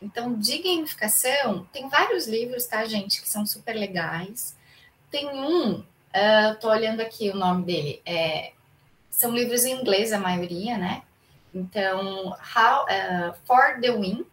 Então, 0.00 0.34
de 0.34 0.58
gamificação, 0.58 1.66
tem 1.72 1.88
vários 1.88 2.26
livros, 2.26 2.66
tá, 2.66 2.84
gente, 2.84 3.20
que 3.20 3.28
são 3.28 3.46
super 3.46 3.74
legais. 3.74 4.56
Tem 5.10 5.28
um, 5.28 5.78
uh, 5.78 5.84
tô 6.60 6.70
olhando 6.70 7.00
aqui 7.00 7.30
o 7.30 7.36
nome 7.36 7.64
dele, 7.64 8.02
é, 8.04 8.52
são 9.10 9.32
livros 9.32 9.64
em 9.64 9.80
inglês, 9.80 10.12
a 10.12 10.18
maioria, 10.18 10.76
né? 10.76 11.02
Então, 11.54 12.36
how, 12.54 12.84
uh, 12.84 13.34
For 13.46 13.80
the 13.80 13.90
Win, 13.90 14.26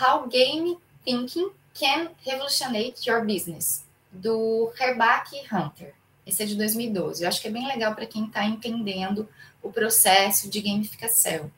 How 0.00 0.26
Game 0.26 0.78
Thinking 1.04 1.50
Can 1.78 2.10
Revolutionate 2.24 3.08
Your 3.08 3.24
Business, 3.24 3.84
do 4.10 4.72
Herbach 4.80 5.30
Hunter. 5.52 5.94
Esse 6.26 6.42
é 6.42 6.46
de 6.46 6.56
2012. 6.56 7.22
Eu 7.22 7.28
acho 7.28 7.40
que 7.40 7.48
é 7.48 7.50
bem 7.50 7.66
legal 7.66 7.94
para 7.94 8.04
quem 8.04 8.26
está 8.26 8.44
entendendo 8.44 9.28
o 9.62 9.70
processo 9.70 10.50
de 10.50 10.60
gamificação. 10.60 11.50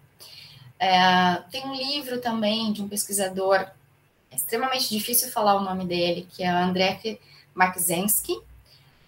É, 0.78 1.42
tem 1.50 1.66
um 1.66 1.74
livro 1.74 2.20
também 2.20 2.72
de 2.72 2.82
um 2.82 2.88
pesquisador, 2.88 3.66
é 4.30 4.36
extremamente 4.36 4.88
difícil 4.90 5.30
falar 5.30 5.56
o 5.56 5.64
nome 5.64 5.86
dele, 5.86 6.28
que 6.30 6.42
é 6.42 6.48
André 6.48 7.18
Marczensky, 7.54 8.38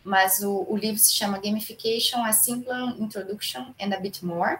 mas 0.02 0.40
o, 0.42 0.66
o 0.68 0.76
livro 0.76 0.98
se 0.98 1.12
chama 1.12 1.38
Gamification, 1.38 2.24
A 2.24 2.32
Simple 2.32 2.96
Introduction 2.98 3.66
and 3.80 3.94
a 3.94 4.00
Bit 4.00 4.24
More. 4.24 4.58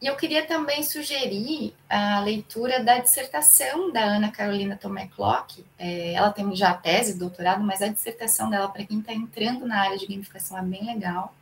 E 0.00 0.06
eu 0.06 0.14
queria 0.14 0.46
também 0.46 0.82
sugerir 0.84 1.74
a 1.88 2.20
leitura 2.20 2.82
da 2.82 2.98
dissertação 2.98 3.90
da 3.90 4.00
Ana 4.00 4.30
Carolina 4.30 4.76
Tomé 4.76 5.08
Clock. 5.08 5.64
É, 5.76 6.12
ela 6.12 6.30
tem 6.30 6.54
já 6.54 6.70
a 6.70 6.74
tese, 6.74 7.18
doutorado, 7.18 7.64
mas 7.64 7.82
a 7.82 7.88
dissertação 7.88 8.48
dela, 8.48 8.68
para 8.68 8.84
quem 8.84 9.00
está 9.00 9.12
entrando 9.12 9.66
na 9.66 9.80
área 9.80 9.98
de 9.98 10.06
gamificação, 10.06 10.56
é 10.56 10.62
bem 10.62 10.84
legal. 10.86 11.34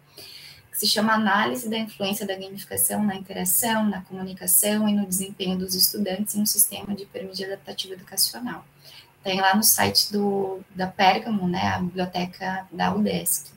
Que 0.71 0.79
se 0.79 0.87
chama 0.87 1.13
Análise 1.13 1.69
da 1.69 1.77
Influência 1.77 2.27
da 2.27 2.35
Gamificação 2.35 3.03
na 3.03 3.15
Interação, 3.15 3.85
na 3.85 4.01
Comunicação 4.01 4.89
e 4.89 4.95
no 4.95 5.07
Desempenho 5.07 5.59
dos 5.59 5.75
Estudantes 5.75 6.35
em 6.35 6.41
um 6.41 6.47
Sistema 6.47 6.95
de 6.95 7.05
Pirâmide 7.05 7.45
Adaptativa 7.45 7.93
Educacional. 7.93 8.65
Tem 9.23 9.39
lá 9.39 9.55
no 9.55 9.63
site 9.63 10.11
do, 10.13 10.61
da 10.75 10.87
Pergamo, 10.87 11.47
né, 11.47 11.75
a 11.75 11.79
biblioteca 11.79 12.67
da 12.71 12.95
UDESC. 12.95 13.56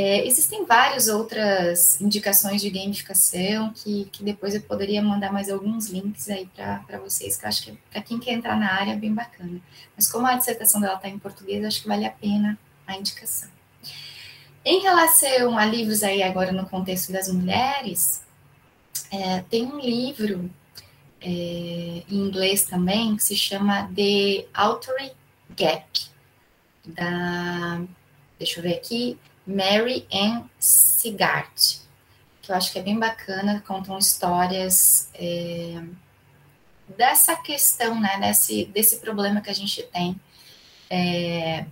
É, 0.00 0.24
existem 0.24 0.64
várias 0.64 1.08
outras 1.08 2.00
indicações 2.00 2.60
de 2.60 2.70
gamificação 2.70 3.72
que, 3.74 4.04
que 4.12 4.22
depois 4.22 4.54
eu 4.54 4.62
poderia 4.62 5.02
mandar 5.02 5.32
mais 5.32 5.50
alguns 5.50 5.88
links 5.88 6.30
aí 6.30 6.48
para 6.54 7.00
vocês, 7.00 7.36
que 7.36 7.44
eu 7.44 7.48
acho 7.48 7.64
que 7.64 7.72
para 7.90 8.00
quem 8.00 8.20
quer 8.20 8.34
entrar 8.34 8.56
na 8.56 8.72
área 8.72 8.92
é 8.92 8.96
bem 8.96 9.12
bacana. 9.12 9.60
Mas 9.96 10.08
como 10.08 10.24
a 10.24 10.36
dissertação 10.36 10.80
dela 10.80 10.94
está 10.94 11.08
em 11.08 11.18
português, 11.18 11.64
acho 11.64 11.82
que 11.82 11.88
vale 11.88 12.06
a 12.06 12.12
pena 12.12 12.56
a 12.86 12.96
indicação. 12.96 13.48
Em 14.64 14.80
relação 14.82 15.58
a 15.58 15.64
livros 15.64 16.04
aí 16.04 16.22
agora 16.22 16.52
no 16.52 16.68
contexto 16.68 17.10
das 17.10 17.26
mulheres, 17.26 18.22
é, 19.10 19.40
tem 19.50 19.66
um 19.66 19.80
livro 19.80 20.48
é, 21.20 21.26
em 21.28 22.04
inglês 22.08 22.62
também 22.62 23.16
que 23.16 23.24
se 23.24 23.34
chama 23.34 23.90
The 23.96 24.46
Authority 24.54 25.16
Gap, 25.56 26.06
da, 26.86 27.82
deixa 28.38 28.60
eu 28.60 28.62
ver 28.62 28.76
aqui, 28.76 29.18
Mary 29.48 30.06
Ann 30.12 30.44
Sigart, 30.58 31.78
que 32.42 32.52
eu 32.52 32.54
acho 32.54 32.70
que 32.70 32.78
é 32.78 32.82
bem 32.82 32.98
bacana, 32.98 33.64
contam 33.66 33.96
histórias 33.96 35.08
é, 35.14 35.82
dessa 36.96 37.34
questão, 37.34 37.98
né, 37.98 38.20
desse, 38.20 38.66
desse 38.66 38.98
problema 38.98 39.40
que 39.40 39.48
a 39.48 39.54
gente 39.54 39.82
tem 39.84 40.20
é, 40.90 41.64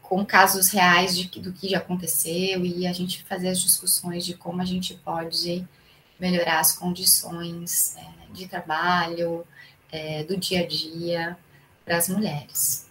com 0.00 0.24
casos 0.24 0.68
reais 0.68 1.16
de, 1.16 1.26
do 1.40 1.52
que 1.52 1.70
já 1.70 1.78
aconteceu 1.78 2.64
e 2.64 2.86
a 2.86 2.92
gente 2.92 3.24
fazer 3.24 3.48
as 3.48 3.60
discussões 3.60 4.24
de 4.24 4.34
como 4.34 4.62
a 4.62 4.64
gente 4.64 4.94
pode 4.94 5.66
melhorar 6.20 6.60
as 6.60 6.72
condições 6.72 7.96
é, 7.96 8.32
de 8.32 8.46
trabalho, 8.46 9.44
é, 9.90 10.22
do 10.22 10.36
dia 10.36 10.60
a 10.60 10.66
dia 10.66 11.36
para 11.84 11.96
as 11.96 12.08
mulheres. 12.08 12.87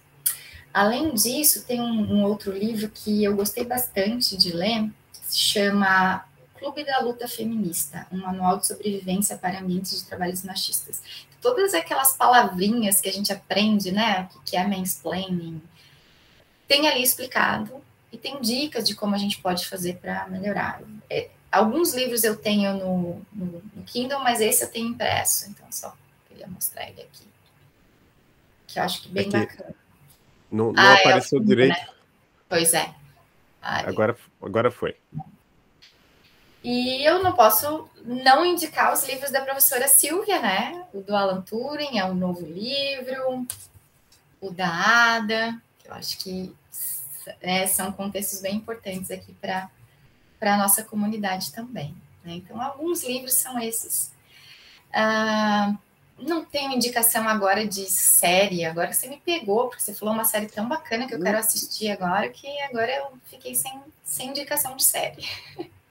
Além 0.78 1.12
disso, 1.16 1.66
tem 1.66 1.82
um, 1.82 2.18
um 2.18 2.24
outro 2.24 2.52
livro 2.52 2.88
que 2.88 3.24
eu 3.24 3.36
gostei 3.36 3.66
bastante 3.66 4.38
de 4.38 4.52
ler, 4.52 4.92
se 5.24 5.40
chama 5.40 6.24
Clube 6.56 6.86
da 6.86 7.00
Luta 7.00 7.28
Feminista, 7.28 8.06
um 8.12 8.18
manual 8.18 8.60
de 8.60 8.68
sobrevivência 8.68 9.36
para 9.40 9.60
ambientes 9.60 10.00
de 10.00 10.06
trabalhos 10.06 10.44
machistas. 10.44 11.02
Todas 11.42 11.74
aquelas 11.74 12.16
palavrinhas 12.16 13.02
que 13.02 13.10
a 13.10 13.12
gente 13.12 13.34
aprende, 13.34 13.92
né, 13.92 14.30
o 14.36 14.40
que 14.42 14.56
é 14.56 14.68
mansplaining, 14.68 15.60
tem 16.68 16.88
ali 16.88 17.02
explicado 17.02 17.84
e 18.12 18.18
tem 18.20 18.40
dicas 18.40 18.88
de 18.88 18.94
como 18.94 19.16
a 19.16 19.18
gente 19.18 19.42
pode 19.42 19.66
fazer 19.66 19.96
para 19.96 20.28
melhorar. 20.28 20.80
É, 21.10 21.32
alguns 21.52 21.96
livros 21.96 22.24
eu 22.24 22.36
tenho 22.36 22.74
no, 22.76 23.26
no, 23.34 23.64
no, 23.74 23.84
Kindle, 23.84 24.20
mas 24.20 24.40
esse 24.42 24.64
eu 24.64 24.70
tenho 24.70 24.90
impresso, 24.90 25.50
então 25.50 25.66
só 25.72 25.98
queria 26.30 26.46
mostrar 26.46 26.88
ele 26.88 27.02
aqui. 27.02 27.26
Que 28.68 28.78
eu 28.78 28.84
acho 28.84 29.02
que 29.02 29.10
bem 29.10 29.24
aqui, 29.24 29.40
bacana. 29.40 29.87
Não, 30.52 30.72
não 30.72 30.84
ah, 30.84 30.94
é 30.96 31.00
apareceu 31.00 31.40
é 31.40 31.44
direito? 31.44 31.78
Né? 31.78 31.88
Pois 32.50 32.74
é. 32.74 32.94
Agora, 33.62 34.16
agora 34.42 34.72
foi. 34.72 34.96
E 36.64 37.08
eu 37.08 37.22
não 37.22 37.34
posso 37.34 37.90
não 38.04 38.46
indicar 38.46 38.94
os 38.94 39.06
livros 39.08 39.32
da 39.32 39.42
professora 39.42 39.88
Silvia, 39.88 40.42
né? 40.42 40.86
O 40.94 41.02
do 41.02 41.16
Alan 41.16 41.42
Turing 41.42 41.98
é 41.98 42.06
um 42.06 42.14
novo 42.14 42.46
livro, 42.46 43.46
o 44.40 44.52
da 44.52 44.68
Ada, 45.16 45.62
que 45.80 45.90
eu 45.90 45.94
acho 45.94 46.18
que 46.18 46.56
é, 47.42 47.68
são 47.68 47.92
contextos 47.92 48.42
bem 48.42 48.56
importantes 48.56 49.12
aqui 49.12 49.34
para 49.34 49.70
a 50.42 50.58
nossa 50.58 50.84
comunidade 50.84 51.52
também. 51.52 51.96
Né? 52.24 52.34
Então, 52.36 52.62
alguns 52.62 53.04
livros 53.04 53.34
são 53.34 53.60
esses. 53.60 54.12
Ah, 54.94 55.76
não 56.20 56.44
tenho 56.44 56.74
indicação 56.74 57.28
agora 57.28 57.66
de 57.66 57.86
série, 57.90 58.66
agora 58.66 58.92
você 58.94 59.08
me 59.08 59.18
pegou, 59.18 59.68
porque 59.68 59.84
você 59.84 59.94
falou 59.94 60.14
uma 60.14 60.26
série 60.26 60.48
tão 60.48 60.68
bacana 60.68 61.08
que 61.08 61.14
eu 61.14 61.22
quero 61.22 61.38
assistir 61.38 61.90
agora, 61.90 62.30
que 62.30 62.48
agora 62.62 62.92
eu 62.92 63.18
fiquei 63.26 63.54
sem, 63.54 63.80
sem 64.04 64.30
indicação 64.30 64.76
de 64.76 64.84
série. 64.84 65.24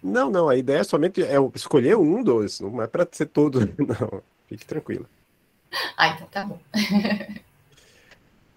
Não, 0.02 0.30
não, 0.30 0.48
a 0.48 0.56
ideia 0.56 0.80
é 0.80 0.84
somente 0.84 1.22
é 1.22 1.36
escolher 1.54 1.96
um 1.96 2.22
dos, 2.22 2.60
não 2.60 2.82
é 2.82 2.86
para 2.86 3.06
ser 3.10 3.26
todo, 3.26 3.60
não. 3.78 4.22
Fique 4.48 4.64
tranquila. 4.64 5.06
Ah, 5.96 6.08
então 6.08 6.26
tá 6.28 6.44
bom. 6.44 6.60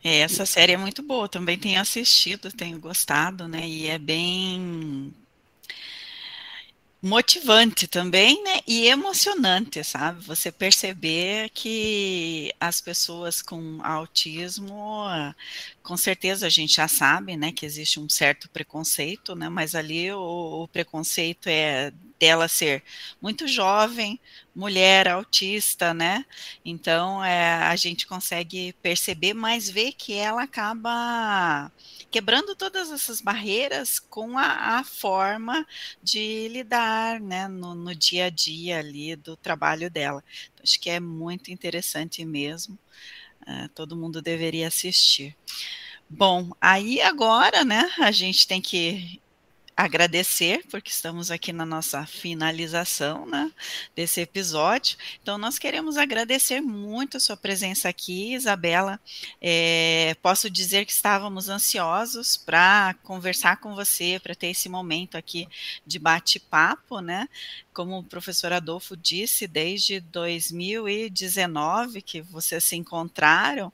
É, 0.03 0.19
essa 0.19 0.45
série 0.45 0.71
é 0.71 0.77
muito 0.77 1.03
boa, 1.03 1.27
também 1.27 1.57
tenho 1.57 1.81
assistido, 1.81 2.51
tenho 2.51 2.79
gostado, 2.79 3.47
né? 3.47 3.67
E 3.67 3.87
é 3.87 3.97
bem 3.97 5.13
motivante 7.01 7.87
também, 7.87 8.43
né? 8.43 8.59
E 8.67 8.87
emocionante, 8.87 9.83
sabe? 9.83 10.23
Você 10.25 10.51
perceber 10.51 11.49
que 11.51 12.53
as 12.59 12.81
pessoas 12.81 13.41
com 13.41 13.79
autismo, 13.83 15.05
com 15.81 15.95
certeza 15.97 16.47
a 16.47 16.49
gente 16.49 16.75
já 16.75 16.87
sabe, 16.87 17.37
né, 17.37 17.51
que 17.51 17.65
existe 17.65 17.99
um 17.99 18.09
certo 18.09 18.49
preconceito, 18.49 19.35
né? 19.35 19.49
Mas 19.49 19.75
ali 19.75 20.11
o, 20.11 20.63
o 20.63 20.67
preconceito 20.67 21.47
é 21.47 21.93
dela 22.19 22.47
ser 22.47 22.83
muito 23.21 23.47
jovem, 23.47 24.19
mulher 24.53 25.07
autista, 25.07 25.93
né? 25.93 26.25
Então 26.65 27.23
é, 27.23 27.53
a 27.53 27.75
gente 27.75 28.05
consegue 28.05 28.73
perceber, 28.81 29.33
mas 29.33 29.69
ver 29.69 29.93
que 29.93 30.13
ela 30.13 30.43
acaba 30.43 31.71
quebrando 32.11 32.55
todas 32.55 32.91
essas 32.91 33.21
barreiras 33.21 33.99
com 33.99 34.37
a, 34.37 34.79
a 34.79 34.83
forma 34.83 35.65
de 36.03 36.47
lidar 36.49 37.21
né, 37.21 37.47
no, 37.47 37.73
no, 37.73 37.95
dia 37.95 38.25
a 38.25 38.29
dia 38.29 38.79
ali 38.79 39.15
do 39.15 39.37
trabalho 39.37 39.89
dela. 39.89 40.23
Então, 40.53 40.63
acho 40.63 40.79
que 40.79 40.89
é 40.89 40.99
muito 40.99 41.51
interessante 41.51 42.25
mesmo. 42.25 42.77
Uh, 43.47 43.69
todo 43.69 43.95
mundo 43.95 44.21
deveria 44.21 44.67
assistir. 44.67 45.35
Bom, 46.09 46.51
aí 46.59 46.99
agora, 47.01 47.63
né, 47.63 47.89
a 47.99 48.11
gente 48.11 48.47
tem 48.47 48.61
que 48.61 49.21
agradecer, 49.79 50.65
porque 50.69 50.91
estamos 50.91 51.31
aqui 51.31 51.53
na 51.53 51.65
nossa 51.65 52.05
finalização 52.05 53.25
né, 53.25 53.49
desse 53.95 54.19
episódio. 54.19 54.97
Então, 55.23 55.37
nós 55.37 55.57
queremos 55.57 55.95
agradecer 55.95 56.59
muito 56.59 57.15
a 57.15 57.19
sua 57.19 57.37
presença 57.37 57.87
aqui, 57.87 58.33
Isabela. 58.33 58.99
É, 59.41 60.17
posso 60.21 60.49
dizer 60.49 60.85
que 60.85 60.91
estávamos 60.91 61.47
ansiosos 61.47 62.35
para 62.35 62.93
conversar 63.03 63.61
com 63.61 63.73
você, 63.73 64.19
para 64.21 64.35
ter 64.35 64.47
esse 64.47 64.67
momento 64.67 65.15
aqui 65.15 65.47
de 65.87 65.97
bate-papo, 65.97 66.99
né? 66.99 67.29
Como 67.71 67.99
o 67.99 68.03
professor 68.03 68.51
Adolfo 68.51 68.97
disse, 68.97 69.47
desde 69.47 70.01
2019 70.01 72.01
que 72.01 72.21
vocês 72.21 72.65
se 72.65 72.75
encontraram, 72.75 73.71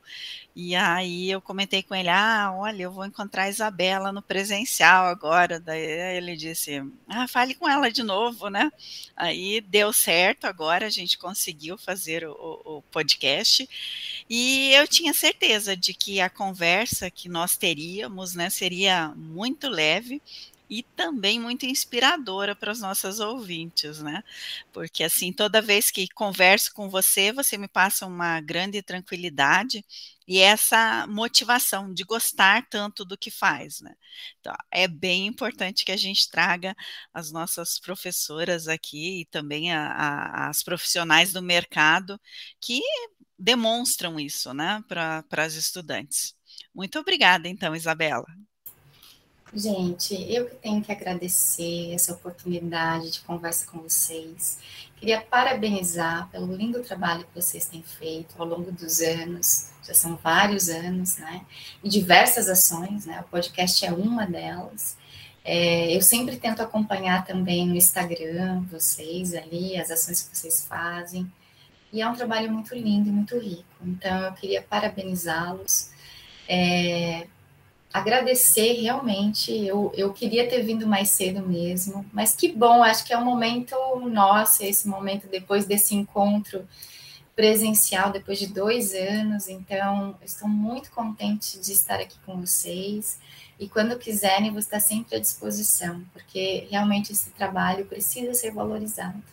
e 0.56 0.74
aí 0.74 1.30
eu 1.30 1.42
comentei 1.42 1.84
com 1.84 1.94
ele, 1.94 2.08
ah, 2.08 2.54
olha, 2.56 2.84
eu 2.84 2.92
vou 2.92 3.06
encontrar 3.06 3.44
a 3.44 3.50
Isabela 3.50 4.14
no 4.14 4.22
presencial 4.22 5.06
agora. 5.06 5.60
Daí 5.60 5.95
ele 5.96 6.36
disse, 6.36 6.84
ah, 7.08 7.28
fale 7.28 7.56
com 7.56 7.68
ela 7.68 7.92
de 7.92 8.04
novo, 8.04 8.50
né? 8.50 8.72
Aí 9.16 9.62
deu 9.62 9.92
certo, 9.94 10.46
agora 10.46 10.88
a 10.88 10.90
gente 10.90 11.18
conseguiu 11.18 11.78
fazer 11.78 12.28
o, 12.28 12.62
o 12.66 12.82
podcast. 12.92 13.68
E 14.30 14.72
eu 14.74 14.88
tinha 14.88 15.14
certeza 15.14 15.76
de 15.76 15.94
que 15.94 16.20
a 16.20 16.30
conversa 16.30 17.10
que 17.10 17.30
nós 17.30 17.58
teríamos, 17.58 18.34
né, 18.34 18.50
seria 18.50 19.10
muito 19.16 19.70
leve 19.70 20.22
e 20.70 20.84
também 20.84 21.40
muito 21.40 21.66
inspiradora 21.66 22.56
para 22.56 22.72
os 22.72 22.80
nossos 22.80 23.20
ouvintes, 23.20 24.00
né? 24.02 24.24
Porque 24.74 25.04
assim, 25.04 25.32
toda 25.32 25.62
vez 25.62 25.92
que 25.92 26.08
converso 26.10 26.74
com 26.74 26.90
você, 26.90 27.32
você 27.32 27.58
me 27.58 27.68
passa 27.68 28.06
uma 28.06 28.42
grande 28.42 28.82
tranquilidade 28.82 29.86
e 30.28 30.40
essa 30.40 31.06
motivação 31.08 31.94
de 31.94 32.04
gostar 32.04 32.68
tanto 32.70 33.06
do 33.06 33.18
que 33.18 33.30
faz, 33.30 33.80
né? 33.82 33.94
Então, 34.40 34.56
é 34.72 34.88
bem 34.88 35.28
importante 35.28 35.86
que 35.86 35.92
a 35.92 35.98
gente 35.98 36.30
traga 36.30 36.76
as 37.14 37.32
nossas 37.32 37.80
professoras 37.80 38.68
aqui 38.68 39.22
e 39.22 39.26
também 39.26 39.72
a, 39.74 39.88
a, 39.92 40.50
as 40.50 40.64
profissionais 40.64 41.32
do 41.32 41.42
mercado 41.42 42.20
que 42.60 42.82
demonstram 43.38 44.20
isso, 44.20 44.54
né, 44.54 44.84
para 44.88 45.24
as 45.32 45.54
estudantes. 45.56 46.36
Muito 46.74 46.98
obrigada, 47.00 47.48
então, 47.48 47.76
Isabela. 47.76 48.26
Gente, 49.54 50.14
eu 50.34 50.48
que 50.48 50.56
tenho 50.56 50.82
que 50.82 50.92
agradecer 50.92 51.94
essa 51.94 52.14
oportunidade 52.14 53.12
de 53.12 53.22
conversa 53.22 53.66
com 53.68 53.80
vocês. 53.80 54.60
Queria 54.98 55.22
parabenizar 55.22 56.30
pelo 56.30 56.54
lindo 56.54 56.82
trabalho 56.82 57.26
que 57.26 57.42
vocês 57.42 57.66
têm 57.66 57.82
feito 57.82 58.36
ao 58.38 58.46
longo 58.48 58.72
dos 58.72 59.00
anos, 59.02 59.72
já 59.84 59.94
são 59.94 60.16
vários 60.18 60.68
anos, 60.68 61.18
né? 61.18 61.46
E 61.84 61.90
diversas 61.90 62.50
ações, 62.50 63.06
né? 63.06 63.22
O 63.22 63.30
podcast 63.30 63.86
é 63.86 63.94
uma 63.94 64.26
delas. 64.26 64.98
É, 65.44 65.96
eu 65.96 66.02
sempre 66.02 66.38
tento 66.38 66.62
acompanhar 66.62 67.24
também 67.24 67.68
no 67.68 67.76
Instagram 67.76 68.64
vocês 68.64 69.34
ali, 69.36 69.80
as 69.80 69.92
ações 69.92 70.24
que 70.24 70.36
vocês 70.36 70.66
fazem. 70.66 71.32
E 71.94 72.02
é 72.02 72.10
um 72.10 72.16
trabalho 72.16 72.52
muito 72.52 72.74
lindo 72.76 73.08
e 73.10 73.12
muito 73.12 73.38
rico. 73.38 73.64
Então, 73.82 74.24
eu 74.24 74.34
queria 74.34 74.62
parabenizá-los. 74.62 75.92
É, 76.48 77.28
agradecer 77.96 78.74
realmente. 78.82 79.54
Eu, 79.66 79.90
eu 79.96 80.12
queria 80.12 80.50
ter 80.50 80.62
vindo 80.64 80.86
mais 80.86 81.10
cedo 81.12 81.42
mesmo, 81.48 82.06
mas 82.12 82.36
que 82.36 82.52
bom, 82.52 82.84
acho 82.84 83.06
que 83.06 83.14
é 83.14 83.18
um 83.18 83.24
momento 83.24 83.74
nosso, 84.10 84.64
esse 84.64 84.86
momento 84.86 85.28
depois 85.28 85.66
desse 85.66 85.96
encontro 85.96 86.68
presencial, 87.34 88.12
depois 88.12 88.38
de 88.38 88.48
dois 88.48 88.94
anos. 88.94 89.48
Então, 89.48 90.14
estou 90.22 90.48
muito 90.48 90.92
contente 90.92 91.58
de 91.58 91.72
estar 91.72 91.96
aqui 91.96 92.18
com 92.26 92.42
vocês. 92.42 93.18
E 93.58 93.70
quando 93.70 93.98
quiserem, 93.98 94.52
vou 94.52 94.60
estar 94.60 94.82
sempre 94.82 95.16
à 95.16 95.20
disposição, 95.20 96.04
porque 96.12 96.68
realmente 96.70 97.14
esse 97.14 97.30
trabalho 97.30 97.86
precisa 97.86 98.34
ser 98.34 98.52
valorizado. 98.52 99.24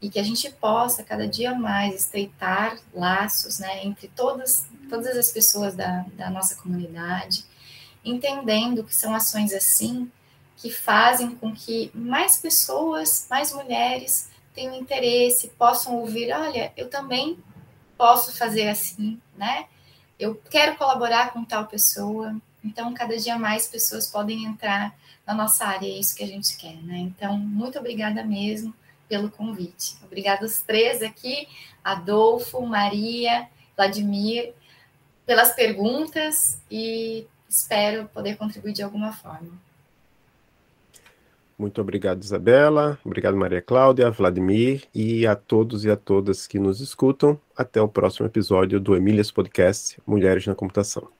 E 0.00 0.08
que 0.08 0.18
a 0.18 0.22
gente 0.22 0.50
possa, 0.52 1.04
cada 1.04 1.28
dia 1.28 1.54
mais, 1.54 1.94
estreitar 1.94 2.78
laços 2.94 3.58
né, 3.58 3.84
entre 3.84 4.08
todas, 4.08 4.66
todas 4.88 5.14
as 5.18 5.30
pessoas 5.30 5.74
da, 5.74 6.06
da 6.14 6.30
nossa 6.30 6.54
comunidade, 6.54 7.44
entendendo 8.04 8.84
que 8.84 8.94
são 8.94 9.14
ações 9.14 9.52
assim 9.52 10.10
que 10.56 10.70
fazem 10.70 11.34
com 11.36 11.54
que 11.54 11.90
mais 11.94 12.38
pessoas, 12.38 13.26
mais 13.30 13.52
mulheres 13.52 14.30
tenham 14.54 14.74
interesse, 14.74 15.48
possam 15.58 15.96
ouvir, 15.96 16.32
olha, 16.32 16.72
eu 16.76 16.90
também 16.90 17.38
posso 17.96 18.36
fazer 18.36 18.68
assim, 18.68 19.20
né? 19.36 19.66
Eu 20.18 20.34
quero 20.50 20.76
colaborar 20.76 21.32
com 21.32 21.44
tal 21.44 21.66
pessoa. 21.66 22.36
Então, 22.62 22.92
cada 22.92 23.16
dia 23.16 23.38
mais 23.38 23.68
pessoas 23.68 24.06
podem 24.06 24.44
entrar 24.44 24.94
na 25.26 25.32
nossa 25.32 25.64
área, 25.64 25.86
é 25.86 25.98
isso 25.98 26.14
que 26.14 26.24
a 26.24 26.26
gente 26.26 26.56
quer, 26.58 26.76
né? 26.82 26.98
Então, 26.98 27.38
muito 27.38 27.78
obrigada 27.78 28.22
mesmo 28.22 28.74
pelo 29.08 29.30
convite. 29.30 29.96
Obrigada 30.04 30.44
os 30.44 30.60
três 30.60 31.02
aqui, 31.02 31.48
Adolfo, 31.82 32.60
Maria, 32.66 33.48
Vladimir, 33.76 34.52
pelas 35.24 35.54
perguntas 35.54 36.60
e 36.70 37.26
espero 37.50 38.06
poder 38.06 38.36
contribuir 38.36 38.72
de 38.72 38.82
alguma 38.82 39.12
forma. 39.12 39.50
Muito 41.58 41.78
obrigado, 41.78 42.22
Isabela. 42.22 42.98
Obrigado, 43.04 43.36
Maria 43.36 43.60
Cláudia, 43.60 44.10
Vladimir 44.10 44.84
e 44.94 45.26
a 45.26 45.36
todos 45.36 45.84
e 45.84 45.90
a 45.90 45.96
todas 45.96 46.46
que 46.46 46.58
nos 46.58 46.80
escutam. 46.80 47.38
Até 47.54 47.82
o 47.82 47.88
próximo 47.88 48.26
episódio 48.26 48.80
do 48.80 48.96
Emílias 48.96 49.30
Podcast 49.30 50.00
Mulheres 50.06 50.46
na 50.46 50.54
Computação. 50.54 51.19